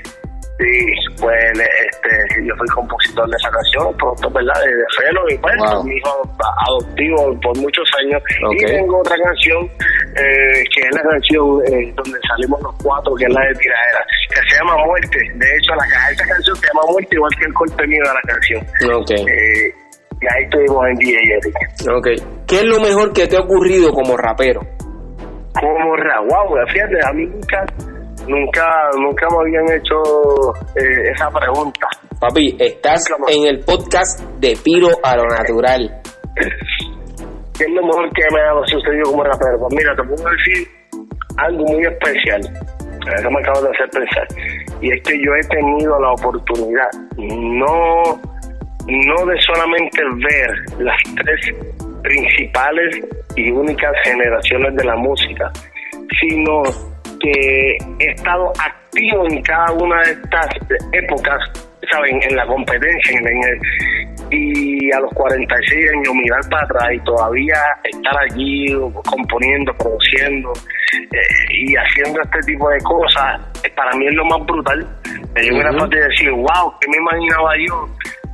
[0.57, 0.87] Sí,
[1.19, 4.55] pues este, yo fui compositor de esa canción, productor ¿verdad?
[4.63, 6.21] de, Felo y bueno, mi hijo
[6.65, 8.23] adoptivo por muchos años.
[8.53, 9.65] Y tengo otra canción
[10.15, 14.05] eh, que es la canción eh, donde salimos los cuatro, que es la de Tiradera,
[14.29, 15.19] que se llama Muerte.
[15.35, 18.65] De hecho, la esta canción se llama Muerte igual que el contenido de la canción.
[19.01, 19.21] Okay.
[19.27, 19.75] Eh,
[20.21, 21.55] y ahí estuvimos en DJ Eric.
[21.99, 22.15] Okay.
[22.47, 24.61] ¿Qué es lo mejor que te ha ocurrido como rapero?
[25.59, 27.65] Como rapero, wow, fíjate, a mí nunca
[28.27, 31.87] nunca nunca me habían hecho eh, esa pregunta.
[32.19, 36.01] Papi, estás en el podcast de Piro a lo Natural.
[37.57, 39.59] ¿Qué es lo mejor que me ha sucedido como rapero?
[39.59, 40.67] Pues mira, te puedo decir
[41.37, 42.41] algo muy especial.
[43.17, 44.27] Eso me acabo de hacer pensar.
[44.81, 48.19] Y es que yo he tenido la oportunidad, no,
[48.87, 51.55] no de solamente ver las tres
[52.01, 52.99] principales
[53.35, 55.51] y únicas generaciones de la música,
[56.19, 56.63] sino
[57.25, 60.47] que he estado activo en cada una de estas
[60.91, 61.39] épocas,
[61.91, 62.21] ¿saben?
[62.21, 63.59] En la competencia, en,
[64.31, 68.73] y a los 46 años mirar para atrás y todavía estar allí
[69.05, 70.51] componiendo, produciendo
[70.93, 71.17] eh,
[71.51, 74.87] y haciendo este tipo de cosas, eh, para mí es lo más brutal.
[75.35, 77.87] Me uh de decir, wow, que me imaginaba yo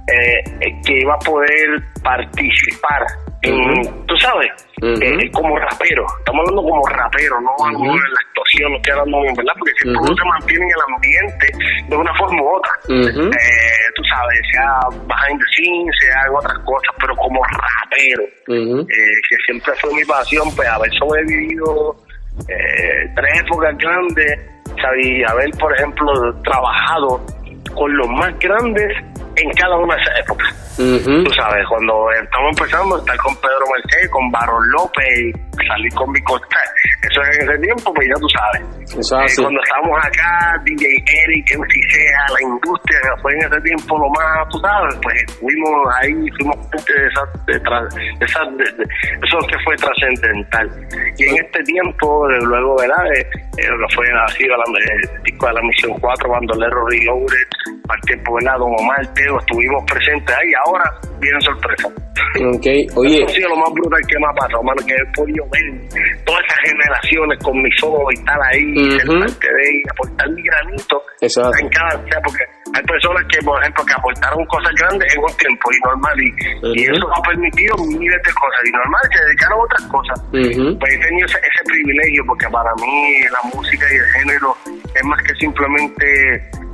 [0.07, 3.05] eh, que iba a poder participar
[3.41, 4.51] tú sabes,
[4.83, 9.53] eh, como rapero, estamos hablando como rapero, no en la actuación, no estoy hablando, ¿verdad?
[9.57, 11.51] Porque si uh se mantiene en el ambiente
[11.89, 12.71] de una forma u otra.
[12.89, 13.31] Eh,
[13.95, 18.85] tú tú sabes, sea behind the scenes, sea en otras cosas, pero como rapero, eh,
[19.29, 21.95] que siempre fue mi pasión, pues haber sobrevivido
[22.47, 24.39] eh, tres épocas grandes,
[24.81, 25.29] ¿sabes?
[25.29, 27.21] haber, por ejemplo, trabajado
[27.75, 28.91] con los más grandes
[29.41, 30.61] en cada una de esas épocas.
[30.77, 35.35] Tú sabes, cuando estamos empezando, estar con Pedro Mercedes, con Barón López,
[35.67, 36.57] salir con mi costa,
[37.01, 38.61] eso es en ese tiempo, pues ya tú sabes.
[38.91, 43.97] Eh, cuando estábamos acá, DJ Eric, MC Sea, la industria, que fue en ese tiempo
[43.97, 49.37] lo más, tú sabes, pues fuimos ahí, fuimos parte de esa, de, esa de, eso
[49.47, 50.69] que fue trascendental.
[51.17, 53.05] Y en este tiempo, luego, ¿verdad?
[53.15, 53.27] Eh,
[53.57, 57.47] eh, lo que fue así, el disco de la Misión 4, Bandolero Reloaded,
[57.89, 58.57] al tiempo, ¿verdad?
[58.57, 60.83] Don Omar, Teo, estuvimos presentes ahí, ahora
[61.19, 61.91] vienen sorpresas.
[62.41, 62.65] Ok,
[62.95, 63.15] oye.
[63.15, 65.65] Eso ha sido lo más brutal que me ha pasado, mano, que he podido ver
[66.25, 70.41] todas esas generaciones con mis ojos y estar ahí, ser parte de y aportar mi
[70.43, 75.13] granito en cada, o sea, porque hay personas que, por ejemplo, que aportaron cosas grandes
[75.13, 76.29] en un tiempo y normal, y,
[76.79, 80.17] y eso ha permitido miles de cosas, y normal se dedicaron a otras cosas.
[80.31, 85.03] Pues he tenido ese, ese privilegio, porque para mí la música y el género es
[85.05, 86.05] más que simplemente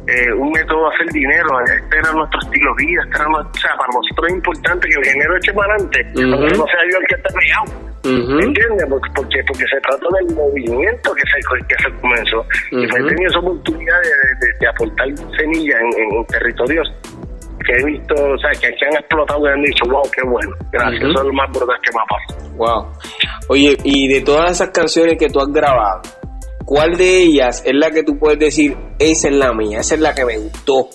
[0.08, 1.50] eh, un método de hacer dinero.
[1.68, 4.88] Este era nuestro estilo de vida, este era nuestro, o sea, para nosotros es importante
[4.88, 7.88] que el dinero eche para adelante, aunque no sea yo el que esté pegado.
[8.08, 8.86] ¿Entiendes?
[8.88, 12.40] Porque, porque, porque, se trata del movimiento que se, que se comenzó.
[12.72, 16.88] Y pues he tenido esa oportunidad de, de, aportar semillas en, en, territorios
[17.66, 20.56] que he visto, o sea, que, que han explotado y han dicho, wow, qué bueno.
[20.72, 22.56] Gracias, eso es lo más brutal que me ha pasado.
[22.56, 22.88] Wow.
[23.50, 26.02] Oye, y de todas esas canciones que tú has grabado,
[26.68, 30.02] ¿Cuál de ellas es la que tú puedes decir, esa es la mía, esa es
[30.02, 30.90] la que me gustó?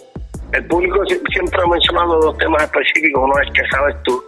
[0.52, 3.24] El público siempre ha mencionado dos temas específicos.
[3.24, 4.22] Uno es que sabes tú,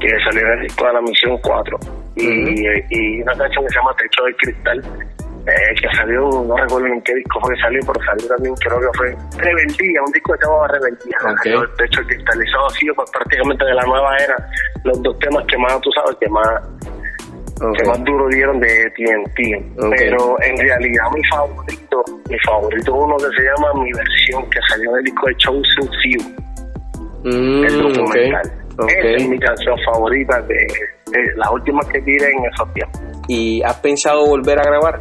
[0.00, 1.78] que salió en el disco de la Misión 4,
[2.16, 4.78] y, y, una canción que se llama Techo de Cristal,
[5.46, 6.18] eh, que salió,
[6.50, 10.02] no recuerdo en qué disco fue que salió, pero salió también, creo que fue Rebeldía,
[10.02, 11.18] un disco que se llamaba Rebeldía.
[11.30, 11.52] Okay.
[11.62, 14.36] El Techo de Cristal, eso ha sido pues, prácticamente de la nueva era,
[14.82, 16.50] los dos temas que más, tú sabes, que más
[17.70, 19.38] que más duro dieron de TNT.
[19.96, 24.58] Pero en realidad mi favorito, mi favorito es uno que se llama Mi Versión, que
[24.68, 26.42] salió del disco de Chosen Few.
[27.24, 28.52] Mm, el documental.
[28.88, 30.66] es mi canción favorita de,
[31.36, 33.00] las últimas que tiré en esos tiempos.
[33.28, 35.00] ¿Y has pensado volver a grabar?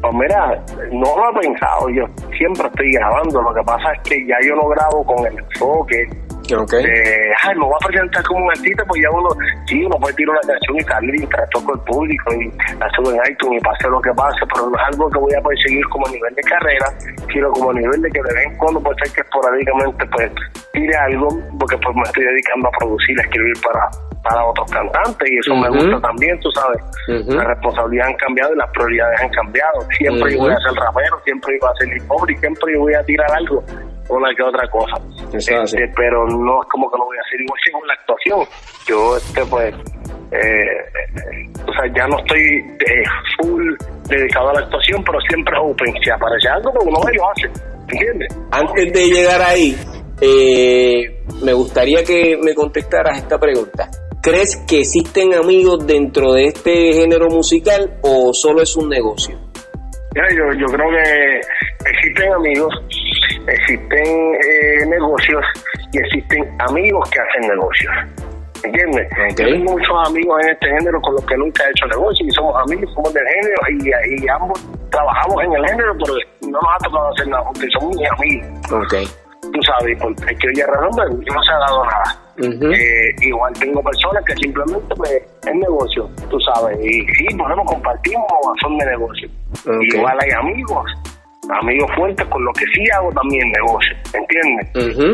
[0.00, 2.04] Pues mira, no lo he pensado, yo
[2.36, 6.06] siempre estoy grabando, lo que pasa es que ya yo no grabo con el enfoque
[6.50, 6.84] Okay.
[6.84, 9.28] Eh, ay, me voy a presentar como un artista, pues ya uno,
[9.66, 12.88] sí, uno puede tirar una canción y salir y tratar con el público y la
[12.96, 15.42] subo en iTunes y pase lo que pase, pero no es algo que voy a
[15.42, 16.86] perseguir como a nivel de carrera,
[17.32, 20.32] sino como a nivel de que de vez en cuando puede ser que esporádicamente pues
[20.72, 23.88] tire algo, porque pues me estoy dedicando a producir, a escribir para
[24.22, 26.82] para otros cantantes y eso me gusta también, tú sabes.
[27.06, 29.86] Las responsabilidades han cambiado y las prioridades han cambiado.
[29.96, 32.80] Siempre yo voy a ser rapero, siempre iba a ser hip hop y siempre yo
[32.80, 33.62] voy a tirar algo
[34.08, 34.96] una que otra cosa.
[35.32, 38.40] Este, pero no es como que lo voy a hacer igual que con la actuación.
[38.86, 39.74] Yo, este, pues,
[40.32, 43.04] eh, o sea, ya no estoy de
[43.36, 43.74] full
[44.08, 45.94] dedicado a la actuación, pero siempre open.
[46.02, 47.48] Si aparece algo, pues uno lo hace.
[47.90, 48.38] ¿Entiendes?
[48.50, 49.76] Antes de llegar ahí,
[50.20, 53.88] eh, me gustaría que me contestaras esta pregunta.
[54.22, 59.38] ¿Crees que existen amigos dentro de este género musical o solo es un negocio?
[60.14, 61.40] yo, yo creo que
[61.88, 62.74] existen amigos
[63.48, 65.44] existen eh, negocios
[65.92, 67.94] y existen amigos que hacen negocios.
[68.64, 69.08] ¿Entiendes?
[69.36, 72.56] Tengo muchos amigos en este género con los que nunca he hecho negocio y somos
[72.62, 77.08] amigos, somos del género y, ambos trabajamos en el género, pero no nos ha tocado
[77.12, 78.72] hacer nada porque somos mis amigos.
[78.86, 79.06] Okay.
[79.52, 82.74] Tú sabes, porque que oye razón, no se ha dado nada.
[82.74, 88.26] eh, igual tengo personas que simplemente pues, es negocio, tú sabes, y sí, podemos compartimos
[88.60, 89.28] son de negocio.
[89.94, 90.84] Igual hay amigos
[91.50, 94.68] amigos fuertes con lo que sí hago también negocio, ¿entiendes?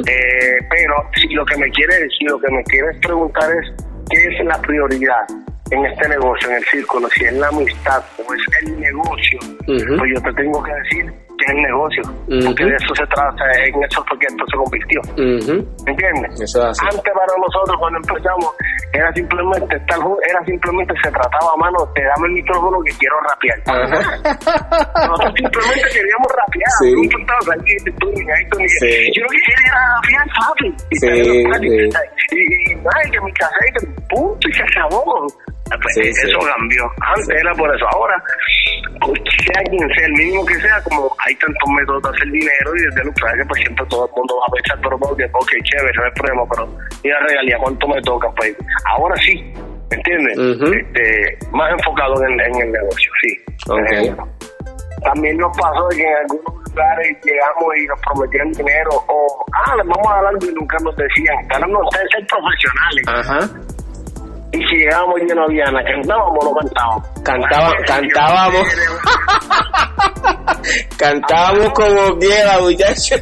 [0.08, 3.72] eh, pero si lo que me quiere decir, lo que me quieres preguntar es
[4.10, 5.26] qué es la prioridad
[5.70, 10.10] en este negocio, en el círculo, si es la amistad o es el negocio, pues
[10.14, 11.12] yo te tengo que decir
[11.44, 12.02] que es el negocio,
[12.46, 15.00] porque de eso se trata, en eso fue que esto se convirtió.
[15.86, 16.56] ¿Entiendes?
[16.56, 18.50] Antes para nosotros cuando empezamos
[18.92, 23.58] era simplemente estar era simplemente se trataba mano te dame el micrófono que quiero rapear
[25.08, 26.70] nosotros simplemente queríamos rapear.
[26.78, 26.92] Sí.
[26.92, 29.12] no importaba aquí tú ni ahí tú ni sí.
[29.14, 30.72] yo lo que quería era rapear fácil.
[30.90, 31.74] Y, sí, y,
[32.34, 35.26] y, ay, que mi casa que punto y se acabó
[35.70, 36.84] pues eso cambió.
[37.00, 37.86] Antes era por eso.
[37.94, 38.22] Ahora,
[39.00, 42.82] sea quien sea, el mínimo que sea, como hay tantos métodos de hacer dinero y
[42.82, 45.92] desde los que pues siempre todo el mundo va a pensar, pero porque, ok, chévere,
[45.96, 48.28] no hay problema, pero y la regalía, ¿cuánto me toca?
[48.36, 48.56] Pues
[48.90, 49.52] ahora sí,
[49.90, 50.38] ¿entiendes?
[50.38, 53.44] este, más enfocado en, en, el negocio, sí.
[53.68, 54.14] Okay.
[55.02, 59.76] También nos pasó de que en algunos lugares llegamos y nos prometían dinero o, ah,
[59.76, 61.36] les vamos a dar algo y nunca nos decían.
[61.48, 63.04] Ganamos ustedes ser profesionales.
[63.08, 63.73] Ajá.
[64.54, 67.08] Y si llegábamos y no había nada, cantábamos o no cantábamos.
[67.24, 68.68] Cantaba, cantábamos.
[70.96, 73.20] cantábamos como quiera, muchachos.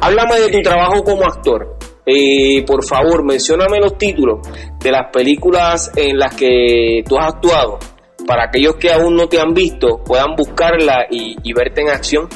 [0.00, 1.76] Háblame de tu trabajo como actor.
[2.06, 4.40] Eh, por favor, mencióname los títulos
[4.80, 7.78] de las películas en las que tú has actuado
[8.26, 12.28] para aquellos que aún no te han visto puedan buscarla y, y verte en acción.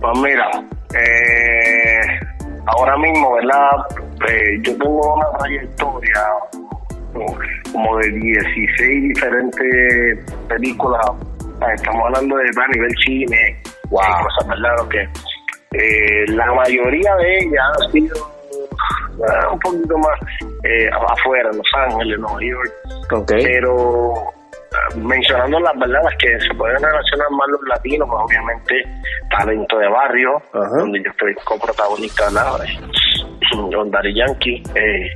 [0.00, 0.48] Pues mira,
[0.94, 2.18] eh,
[2.66, 4.07] ahora mismo, ¿verdad?
[4.26, 6.24] Eh, yo tengo una trayectoria
[7.72, 11.06] como de 16 diferentes películas.
[11.74, 14.00] Estamos hablando de a nivel cine, wow.
[14.00, 14.88] cosas, ¿verdad?
[14.88, 15.08] Que,
[15.72, 18.16] eh, la mayoría de ellas han sido
[19.18, 20.18] uh, un poquito más
[20.64, 22.72] eh, afuera, en Los Ángeles, Nueva York.
[23.12, 23.44] Okay.
[23.44, 24.14] Pero
[24.96, 28.74] mencionando las verdades que se pueden relacionar más los latinos, pues obviamente
[29.30, 32.58] talento de barrio, donde yo estoy coprotagonista ¿no?
[33.50, 35.10] Con Daddy Yankee, eh,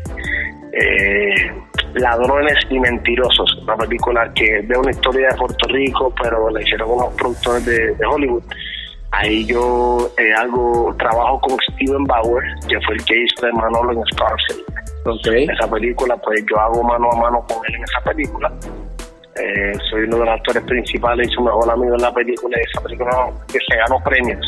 [0.73, 1.53] eh,
[1.95, 6.63] Ladrones y Mentirosos, una película que es de una historia de Puerto Rico, pero la
[6.63, 8.43] hicieron unos productores de, de Hollywood.
[9.11, 13.93] Ahí yo eh, hago trabajo con Steven Bauer, que fue el que hizo de Manolo
[13.93, 14.63] en Scarface.
[15.05, 15.45] Okay.
[15.45, 18.51] Esa película, pues yo hago mano a mano con él en esa película.
[19.37, 22.83] Eh, soy uno de los actores principales y su mejor amigo en la película, esa
[22.83, 24.41] película que se ganó premios.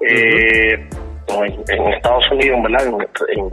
[0.00, 0.88] Eh,
[1.44, 2.86] en, en, Estados Unidos, ¿verdad?
[2.86, 3.50] En, en,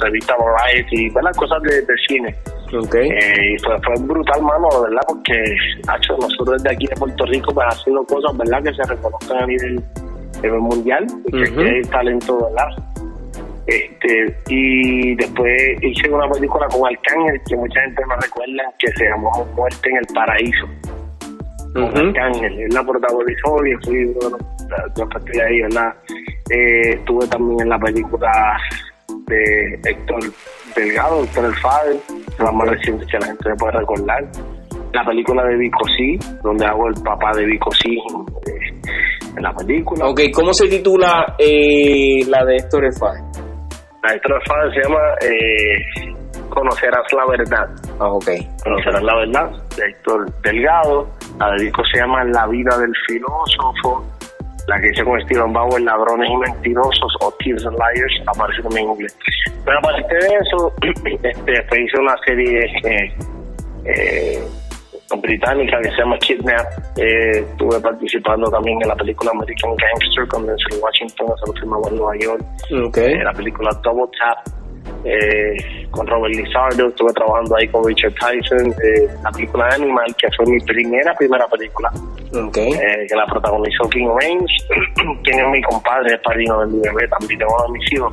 [0.00, 1.32] revista Variety, ¿verdad?
[1.36, 2.34] Cosas de, de cine.
[2.72, 3.08] Okay.
[3.08, 5.02] Eh, y fue, fue brutal, mano, ¿verdad?
[5.06, 8.62] Porque hecho, nosotros desde aquí de Puerto Rico, pues haciendo cosas, ¿verdad?
[8.62, 9.82] Que se reconozcan a nivel,
[10.60, 11.54] mundial, y uh -huh.
[11.56, 12.68] que hay talento, ¿verdad?
[13.66, 19.04] Este, y después hice una película con Arcángel que mucha gente no recuerda que se
[19.04, 20.66] llamó Muerte en el Paraíso.
[21.74, 22.08] Uh -huh.
[22.08, 24.36] Arcángel, él la protagonizó y fui bueno,
[24.96, 25.94] yo estoy ahí, ¿verdad?
[26.50, 28.30] Eh, estuve también en la película
[29.26, 30.20] de Héctor
[30.76, 31.96] Delgado, Héctor El Fader,
[32.38, 34.24] la más reciente que la gente puede recordar.
[34.92, 38.80] La película de Vico C, donde hago el papá de Vico C eh,
[39.36, 40.06] en la película.
[40.06, 43.22] Ok, ¿cómo se titula eh, la de Héctor El Fader?
[44.02, 46.14] La de Héctor El Fader se llama eh,
[46.48, 47.70] Conocerás la Verdad.
[47.98, 48.28] Ah, ok.
[48.62, 51.08] Conocerás la Verdad, de Héctor Delgado.
[51.38, 54.04] La de Vico se llama La vida del filósofo
[54.66, 58.86] la que hice con Steven Bauer, Ladrones y Mentirosos o Thieves and Liars, aparece también
[58.86, 59.18] en inglés.
[59.64, 60.72] Pero aparte de eso,
[61.22, 63.14] este, después hice una serie eh,
[63.84, 64.44] eh,
[65.20, 66.66] británica que se llama Kidnap.
[66.96, 71.88] Eh, estuve participando también en la película American Gangster con Denzel Washington, se lo filmamos
[71.90, 72.44] en Nueva York.
[72.88, 73.14] Okay.
[73.18, 74.63] la película Double Tap.
[75.04, 80.28] Eh, con Robert Lizardo, estuve trabajando ahí con Richard Tyson, eh, la película Animal, que
[80.36, 81.90] fue mi primera, primera película,
[82.32, 82.72] okay.
[82.72, 84.54] eh, que la protagonizó King Range,
[85.24, 88.12] quien es mi compadre, es padrino del bebé, también tengo uno de mis hijos.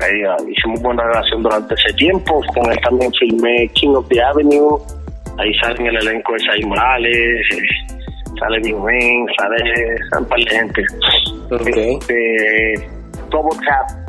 [0.00, 4.78] Eh, hicimos buena relación durante ese tiempo, con él también filmé King of the Avenue,
[5.38, 7.46] ahí sale en el elenco de Sai Morales,
[8.40, 10.82] sale King Range, sale un par de gente.
[11.50, 11.94] Okay.
[11.94, 12.88] Este,
[13.30, 14.03] Double Tap,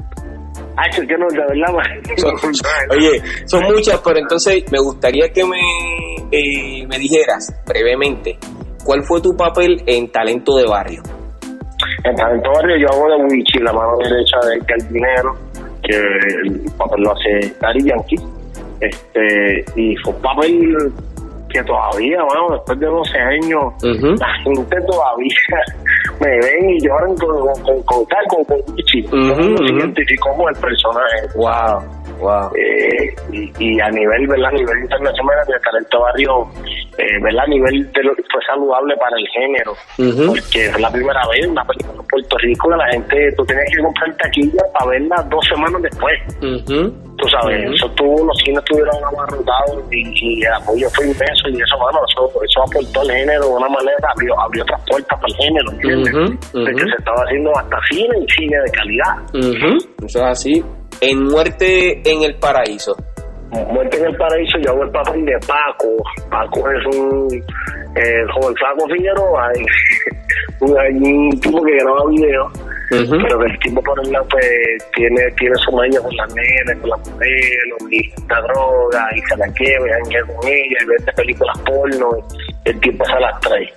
[0.78, 1.74] Ah, yo no, de verdad,
[2.18, 2.52] son,
[2.92, 5.60] Oye, son muchas, pero entonces me gustaría que me,
[6.32, 8.38] eh, me dijeras brevemente,
[8.84, 11.02] ¿cuál fue tu papel en Talento de Barrio?
[12.04, 15.36] En Talento de Barrio yo hago de Wichi, la mano derecha del Caldinero,
[15.82, 18.18] que el papel lo hace Daddy Yankee.
[18.82, 20.94] Este, y fue un papel
[21.56, 24.20] que todavía, bueno, después de 12 años, uh -huh.
[24.20, 25.58] la gente todavía
[26.20, 27.32] me ven y lloran con,
[27.64, 29.00] con, con, con, con Wichi.
[29.08, 31.20] Uh -huh, se identificó como el personaje.
[31.36, 31.80] Wow,
[32.20, 32.52] wow.
[32.56, 34.50] Eh, y, y, a nivel, ¿verdad?
[34.50, 36.48] A nivel internacional, el talento barrio,
[36.98, 37.44] eh, ¿verdad?
[37.44, 39.72] A nivel de lo, fue saludable para el género.
[39.98, 40.28] Uh -huh.
[40.28, 43.82] Porque es la primera vez una película en Puerto Rico la gente, tú tenías que
[43.82, 46.18] comprar taquilla para verla dos semanas después.
[47.18, 51.62] Tú sabes, eso tuvo, los cines estuvieron abarrotados y, y el apoyo fue inmenso y
[51.62, 55.28] eso, bueno, eso, eso aportó al género de una manera, abrió, abrió otras puertas para
[55.28, 56.14] el género, ¿entiendes?
[56.54, 59.16] Uh de que se estaba haciendo hasta cine y cine de calidad.
[60.06, 60.64] Eso es así.
[61.02, 62.96] En Muerte en el Paraíso.
[63.52, 65.88] Muerte en el Paraíso, yo hago el papel de Paco.
[66.30, 67.28] Paco es un
[67.96, 69.52] eh, joven Flaco Figueroa,
[70.62, 72.52] un, un tipo que graba videos.
[72.92, 73.20] Uh -huh.
[73.24, 74.46] pero que el tipo por el lado pues
[74.96, 79.38] tiene, tiene su maña con las nenas, con las modelos, y la droga, y se
[79.38, 82.10] la quema, y con ella, y vende películas porno,
[82.64, 83.74] y el tipo se las trae.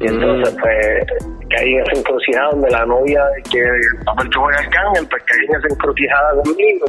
[0.00, 3.20] Y entonces, pues, caí en esa encrucijada donde la novia,
[3.50, 6.86] que el papel que juega Arcángel, pues caí en esa encrucijada conmigo.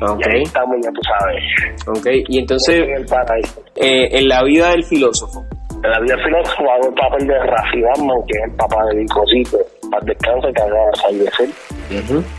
[0.00, 0.32] Okay.
[0.32, 1.98] Y ahí estamos, ya tú sabes.
[1.98, 3.06] Ok, y entonces, en, el
[3.76, 5.44] eh, en la vida del filósofo,
[5.82, 9.58] la vida final jugaba el papel de Rafi Batman, que es el papá de Vicosito,
[9.90, 11.48] para descanso que acaba de fallecer.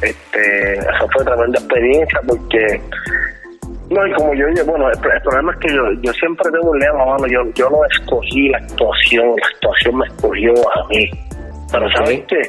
[0.02, 2.82] este, esa fue tremenda experiencia porque
[3.90, 6.80] no, y como yo dije, bueno, el, problema es que yo, yo siempre tengo un
[6.80, 11.10] lema, mano, yo, yo no escogí la actuación, la actuación me escogió a mí.
[11.72, 12.42] Pero ¿sabes qué?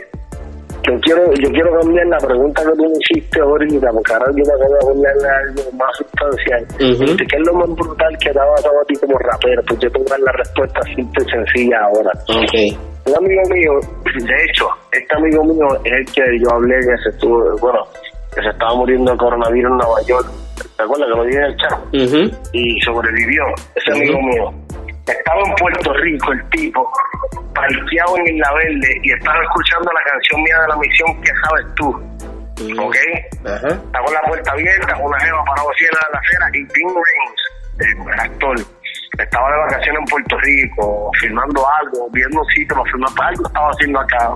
[0.84, 4.45] Yo quiero, yo quiero cambiar la pregunta que tú me hiciste ahorita, porque ahora yo
[4.45, 6.62] te acabo de ponerle algo más sustancial.
[6.76, 9.62] ¿Qué es lo más brutal que te ha pasado a ti como rapero?
[9.68, 12.12] Pues yo tengo la respuesta simple y sencilla ahora.
[12.24, 12.78] Okay.
[13.07, 13.72] Un amigo mío,
[14.24, 17.80] de hecho, este amigo mío es el que yo hablé que se estuvo, bueno,
[18.34, 20.50] que se estaba muriendo de coronavirus en Nueva York.
[20.81, 21.78] ¿Te acuerdas que lo dije en el chat?
[22.55, 24.51] Y sobrevivió, ese amigo mío.
[25.07, 26.91] Estaba en Puerto Rico el tipo,
[27.55, 31.66] parqueado en Isla Verde, y estaba escuchando la canción mía de la misión que sabes
[31.74, 31.89] tú.
[32.81, 32.97] ¿Ok?
[33.45, 36.89] Está con la puerta abierta, con una jeva parado así en la acera, y Tim
[36.89, 37.43] Raines,
[38.14, 38.57] el actor,
[39.18, 43.68] estaba de vacaciones en Puerto Rico, filmando algo, viendo un sitio para filmar algo, estaba
[43.68, 44.35] haciendo acá.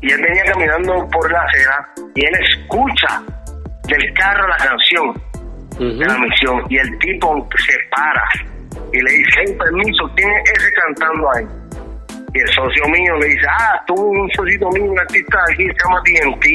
[0.00, 3.22] Y él venía caminando por la acera y él escucha
[3.88, 5.22] del carro la canción
[5.78, 8.24] de la misión y el tipo se para
[8.92, 11.46] y le dice, permiso, ¿quién es ese cantando ahí?
[12.34, 15.64] Y el socio mío le dice, ah, tú un socio mío, un artista de aquí,
[15.64, 16.46] se llama TNT,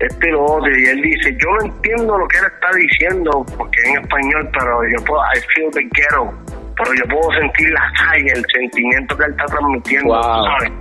[0.00, 3.78] este lo otro, y él dice, yo no entiendo lo que él está diciendo, porque
[3.86, 6.32] en español, pero yo puedo, I feel the ghetto,
[6.76, 10.72] pero yo puedo sentir la calle, el sentimiento que él está transmitiendo, ¿sabes?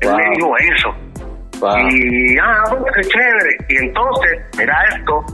[0.00, 1.05] Él me dijo eso.
[1.56, 3.56] Y, ah, bueno, qué chévere.
[3.68, 5.24] Y entonces, mira esto,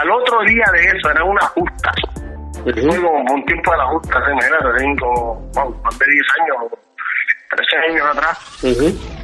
[0.00, 1.90] al otro día de eso, era una justa.
[2.64, 4.58] Como un tiempo de la justa, me era
[4.98, 6.72] como, más de 10 años,
[7.50, 8.64] 13 años atrás.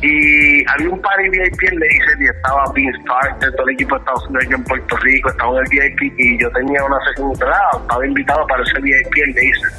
[0.03, 4.01] Y había un party VIP en Laser y estaba Vince Carter, todo el equipo de
[4.01, 7.71] Estados Unidos en Puerto Rico, estaba en el VIP y yo tenía una sesión entrada,
[7.81, 9.73] estaba invitado para ese VIP en Laser.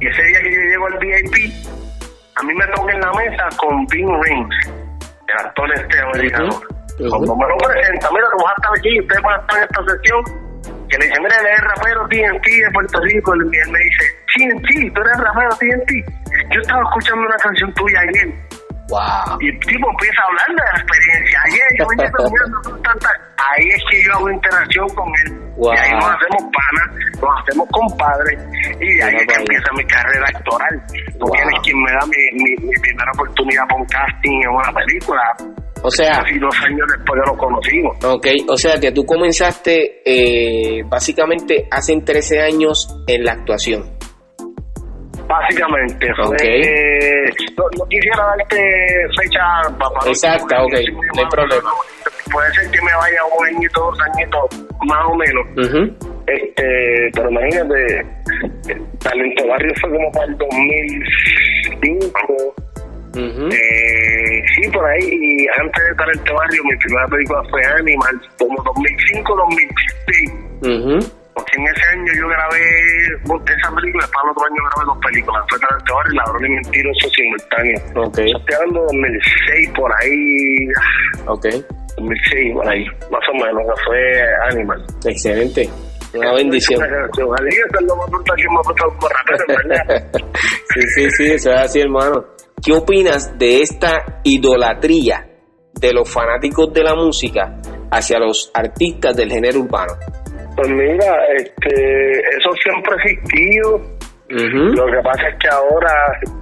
[0.00, 1.52] Y ese día que yo llego al VIP,
[2.36, 4.89] a mí me toca en la mesa con Bing Rings
[5.30, 6.50] el actor este americano.
[6.98, 9.64] Cuando me lo presenta, mira, tú vas a estar aquí, ustedes van a estar en
[9.64, 10.20] esta sesión,
[10.88, 14.04] que le dice, mira, él es rapero TNT de Puerto Rico, y él me dice,
[14.36, 15.90] TNT, tú eres rapero TNT.
[16.52, 18.49] Yo estaba escuchando una canción tuya ayer.
[18.90, 19.38] Wow.
[19.40, 21.38] Y el tipo empieza a hablar de la experiencia.
[21.46, 21.86] Ayer yo
[22.82, 23.12] tantas.
[23.40, 25.30] Ahí es que yo hago interacción con él.
[25.60, 26.86] Y ahí nos hacemos panas,
[27.20, 28.38] nos hacemos compadres.
[28.80, 30.74] Y de ahí es que empieza mi carrera actoral.
[31.18, 35.22] Tú tienes quien me da mi, mi, mi primera oportunidad con casting en una película.
[35.82, 38.04] O sea, casi dos años después de lo conocimos.
[38.04, 43.99] Ok, o sea que tú comenzaste eh, básicamente hace 13 años en la actuación.
[45.26, 46.62] Básicamente, okay.
[46.62, 47.24] eh,
[47.56, 48.60] no, no, quisiera darte
[49.20, 49.40] fecha
[49.78, 50.74] para Exacta, ok,
[51.14, 51.70] no hay problema.
[52.32, 55.46] Puede ser que me vaya un añito, dos añitos, más o menos.
[56.26, 58.04] este Pero imagínate,
[59.00, 62.54] Talento Barrio fue como para el 2005.
[63.50, 68.62] eh, sí, por ahí, y antes de Talento Barrio, mi primera película fue Animal, como
[68.62, 70.30] 2005, 2006.
[71.40, 72.60] Porque en ese año yo grabé
[73.56, 77.08] esa película, para el otro año grabé dos películas, fue Barrio y Ladrón y Mentiroso
[77.08, 77.80] simultáneo.
[78.08, 78.28] Okay.
[78.28, 80.68] Estoy hablando de 2006, por ahí.
[81.26, 81.46] Ok.
[81.96, 83.98] 2006, por ahí, más o menos, que fue
[84.52, 84.84] Animal.
[85.06, 85.70] Excelente.
[86.12, 86.78] Una bendición.
[90.74, 92.26] sí, sí, sí, eso es así, hermano.
[92.62, 95.26] ¿Qué opinas de esta idolatría
[95.72, 97.56] de los fanáticos de la música
[97.90, 99.94] hacia los artistas del género urbano?
[100.56, 104.00] Pues mira, este, eso siempre ha existido.
[104.30, 105.92] Lo que pasa es que ahora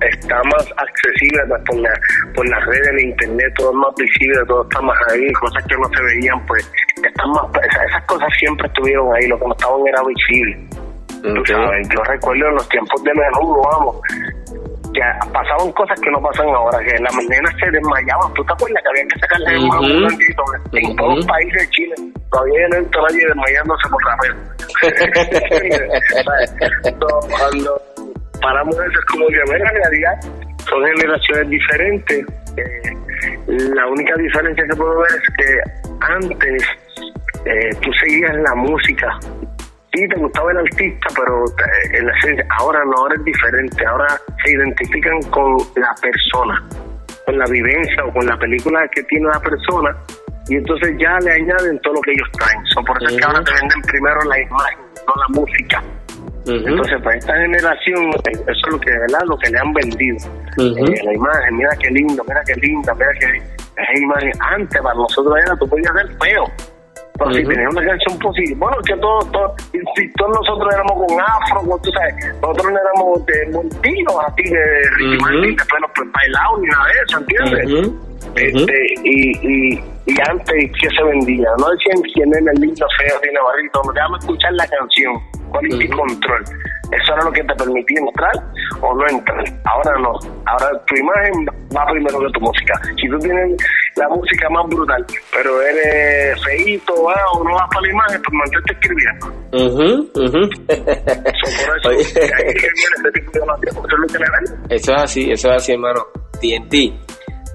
[0.03, 1.91] está más accesible pues, por, la,
[2.35, 5.75] por las redes, el internet, todo es más visible, todo está más ahí, cosas que
[5.77, 9.87] no se veían, pues están más, esas, cosas siempre estuvieron ahí, lo que no estaban
[9.87, 10.59] era visible.
[11.25, 13.97] Yo recuerdo en los tiempos de menudo, vamos,
[14.93, 15.01] que
[15.33, 18.33] pasaban cosas que no pasan ahora, que las nenas se desmayaban.
[18.35, 19.81] ¿Tú te acuerdas que había que sacarle uh -huh.
[19.81, 21.95] un bendito en todos los países de Chile?
[22.31, 24.37] Todavía no entró nadie desmayándose por rapero.
[27.31, 27.83] cuando
[28.41, 30.21] paramos eso es como que, en realidad,
[30.69, 32.27] son generaciones diferentes.
[32.57, 32.93] Eh,
[33.47, 35.61] la única diferencia que puedo ver es que
[36.01, 36.63] antes
[37.45, 39.19] eh, tú seguías la música
[39.99, 41.45] sí te gustaba el artista, pero
[41.93, 44.07] en la esencia, ahora no, ahora es diferente, ahora
[44.45, 46.63] se identifican con la persona,
[47.27, 49.97] con la vivencia o con la película que tiene la persona,
[50.49, 52.65] y entonces ya le añaden todo lo que ellos traen.
[52.67, 55.83] So, por eso es que ahora te venden primero la imagen, no la música.
[56.47, 59.21] Entonces, para esta generación, eso es lo que, ¿verdad?
[59.27, 60.17] Lo que le han vendido.
[60.57, 63.27] eh, la imagen, mira qué lindo, mira qué linda, mira qué...
[63.77, 66.51] Esa imagen, antes para nosotros era, tú podías ver feo
[67.19, 69.53] Pero si tenés una canción positiva, bueno, que todos, todos,
[69.97, 74.91] si todos nosotros éramos con afro, tú sabes, nosotros no éramos de montillos, así de
[74.97, 77.93] Ricky Martin, después nos bailados ni nada de eso, ¿entiendes?
[78.37, 83.21] este, y, y, y antes que se vendía, no decían quién era el lindo, feo,
[83.21, 85.15] tiene barrito, déjame escuchar la canción,
[85.51, 86.45] quality control.
[86.91, 88.33] Eso era lo que te permitía entrar
[88.81, 89.45] o no entrar.
[89.65, 90.13] Ahora no.
[90.47, 92.75] Ahora tu imagen va primero que tu música.
[93.01, 93.57] Si tú tienes
[93.97, 98.35] la música más brutal, pero eres feíto ah, o no vas para la imagen, pues
[98.39, 99.27] mantente escribiendo.
[99.53, 100.09] Uh -huh,
[104.71, 106.01] eso es así, eso es así, hermano.
[106.41, 106.75] TNT,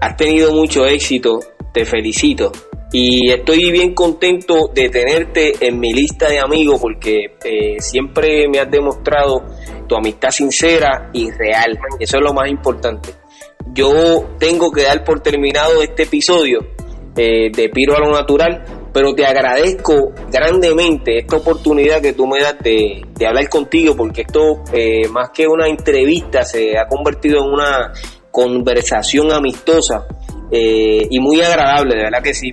[0.02, 1.40] has tenido mucho éxito,
[1.74, 2.52] te felicito
[2.94, 8.60] y estoy bien contento de tenerte en mi lista de amigos porque eh, siempre me
[8.60, 9.44] has demostrado
[9.88, 11.80] tu amistad sincera y real.
[12.00, 13.10] Eso es lo más importante.
[13.74, 16.60] Yo tengo que dar por terminado este episodio
[17.18, 18.64] eh, de Piro a lo Natural,
[18.94, 24.22] pero te agradezco grandemente esta oportunidad que tú me das de, de hablar contigo porque
[24.22, 27.91] esto, eh, más que una entrevista, se ha convertido en una
[28.30, 30.08] conversación amistosa
[30.52, 32.52] y muy agradable, de verdad que sí.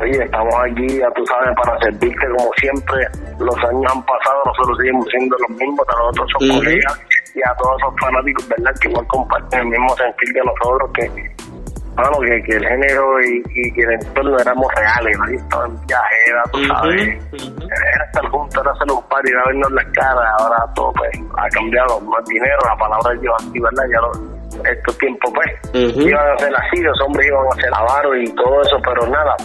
[0.00, 3.08] Oye, estamos aquí, ya tú sabes, para servirte como siempre.
[3.40, 7.00] Los años han pasado, nosotros seguimos siendo los mismos, a nosotros somos colegas
[7.34, 8.74] y a todos esos fanáticos, ¿verdad?
[8.80, 11.10] Que igual comparten el mismo sentir que nosotros, que,
[11.96, 15.24] bueno, que, que el género y, que el entorno éramos reales, ¿no?
[15.34, 17.18] Estaban en viajera, tú sabes.
[17.32, 20.32] Era estar juntos, era hacer un par y a vernos las caras.
[20.38, 22.00] Ahora todo, pues, ha cambiado.
[22.02, 23.84] Más dinero, la palabra lleva así, ¿verdad?
[23.92, 28.16] Ya lo, estos tiempos, pues, iban a ser así, los hombres iban a ser avaros
[28.16, 29.36] y todo eso, pero nada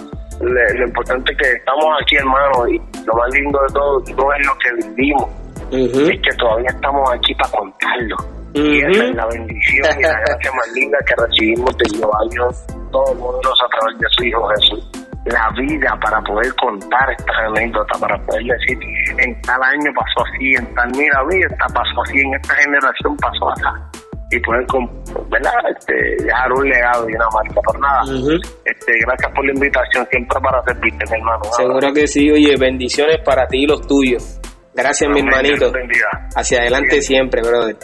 [0.43, 4.47] lo importante es que estamos aquí, hermano, y lo más lindo de todo no es
[4.47, 5.29] lo que vivimos,
[5.71, 8.17] es que todavía estamos aquí para contarlo.
[8.53, 11.85] Y esa es la bendición y la gracia más linda que recibimos de
[12.31, 14.91] Dios, todos nosotros a través de su Hijo Jesús.
[15.25, 18.77] La vida para poder contar estas anécdotas, para poder decir,
[19.17, 23.49] en tal año pasó así, en tal, mira, vida pasó así, en esta generación pasó
[23.49, 23.92] así
[24.36, 24.65] y poder
[25.29, 25.53] ¿verdad?
[25.77, 28.01] Este, dejar un legado y una marca por nada.
[28.65, 31.43] este, gracias por la invitación, siempre para servirte, mi hermano.
[31.55, 34.39] Seguro que sí, oye, bendiciones para ti y los tuyos.
[34.75, 35.71] Gracias, mi hermanito.
[36.36, 37.75] Hacia adelante siempre, brother.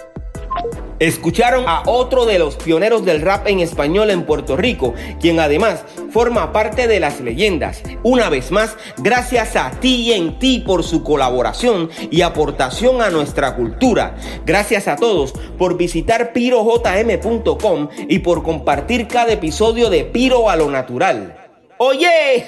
[1.00, 5.86] Escucharon a otro de los pioneros del rap en español en Puerto Rico, quien además
[6.12, 7.82] forma parte de las leyendas.
[8.04, 13.56] Una vez más, gracias a ti en ti por su colaboración y aportación a nuestra
[13.56, 14.18] cultura.
[14.46, 20.70] Gracias a todos por visitar pirojm.com y por compartir cada episodio de Piro a lo
[20.70, 21.36] Natural.
[21.78, 22.46] Oye,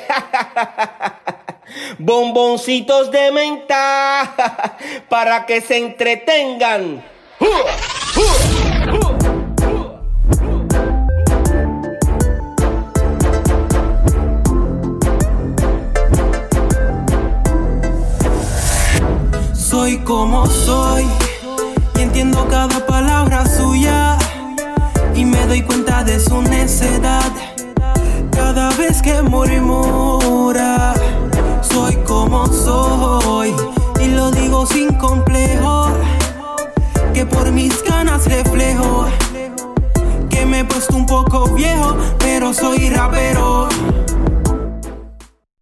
[2.00, 4.78] bomboncitos de menta
[5.10, 7.02] para que se entretengan.
[19.54, 21.06] Soy como soy
[21.98, 24.18] y entiendo cada palabra suya
[25.16, 27.32] y me doy cuenta de su necedad
[28.32, 30.94] cada vez que murmura.
[31.62, 33.54] Soy como soy
[34.02, 35.88] y lo digo sin complejo
[37.14, 39.08] que por mis ganas reflejo
[40.30, 43.68] que me he puesto un poco viejo, pero soy rapero.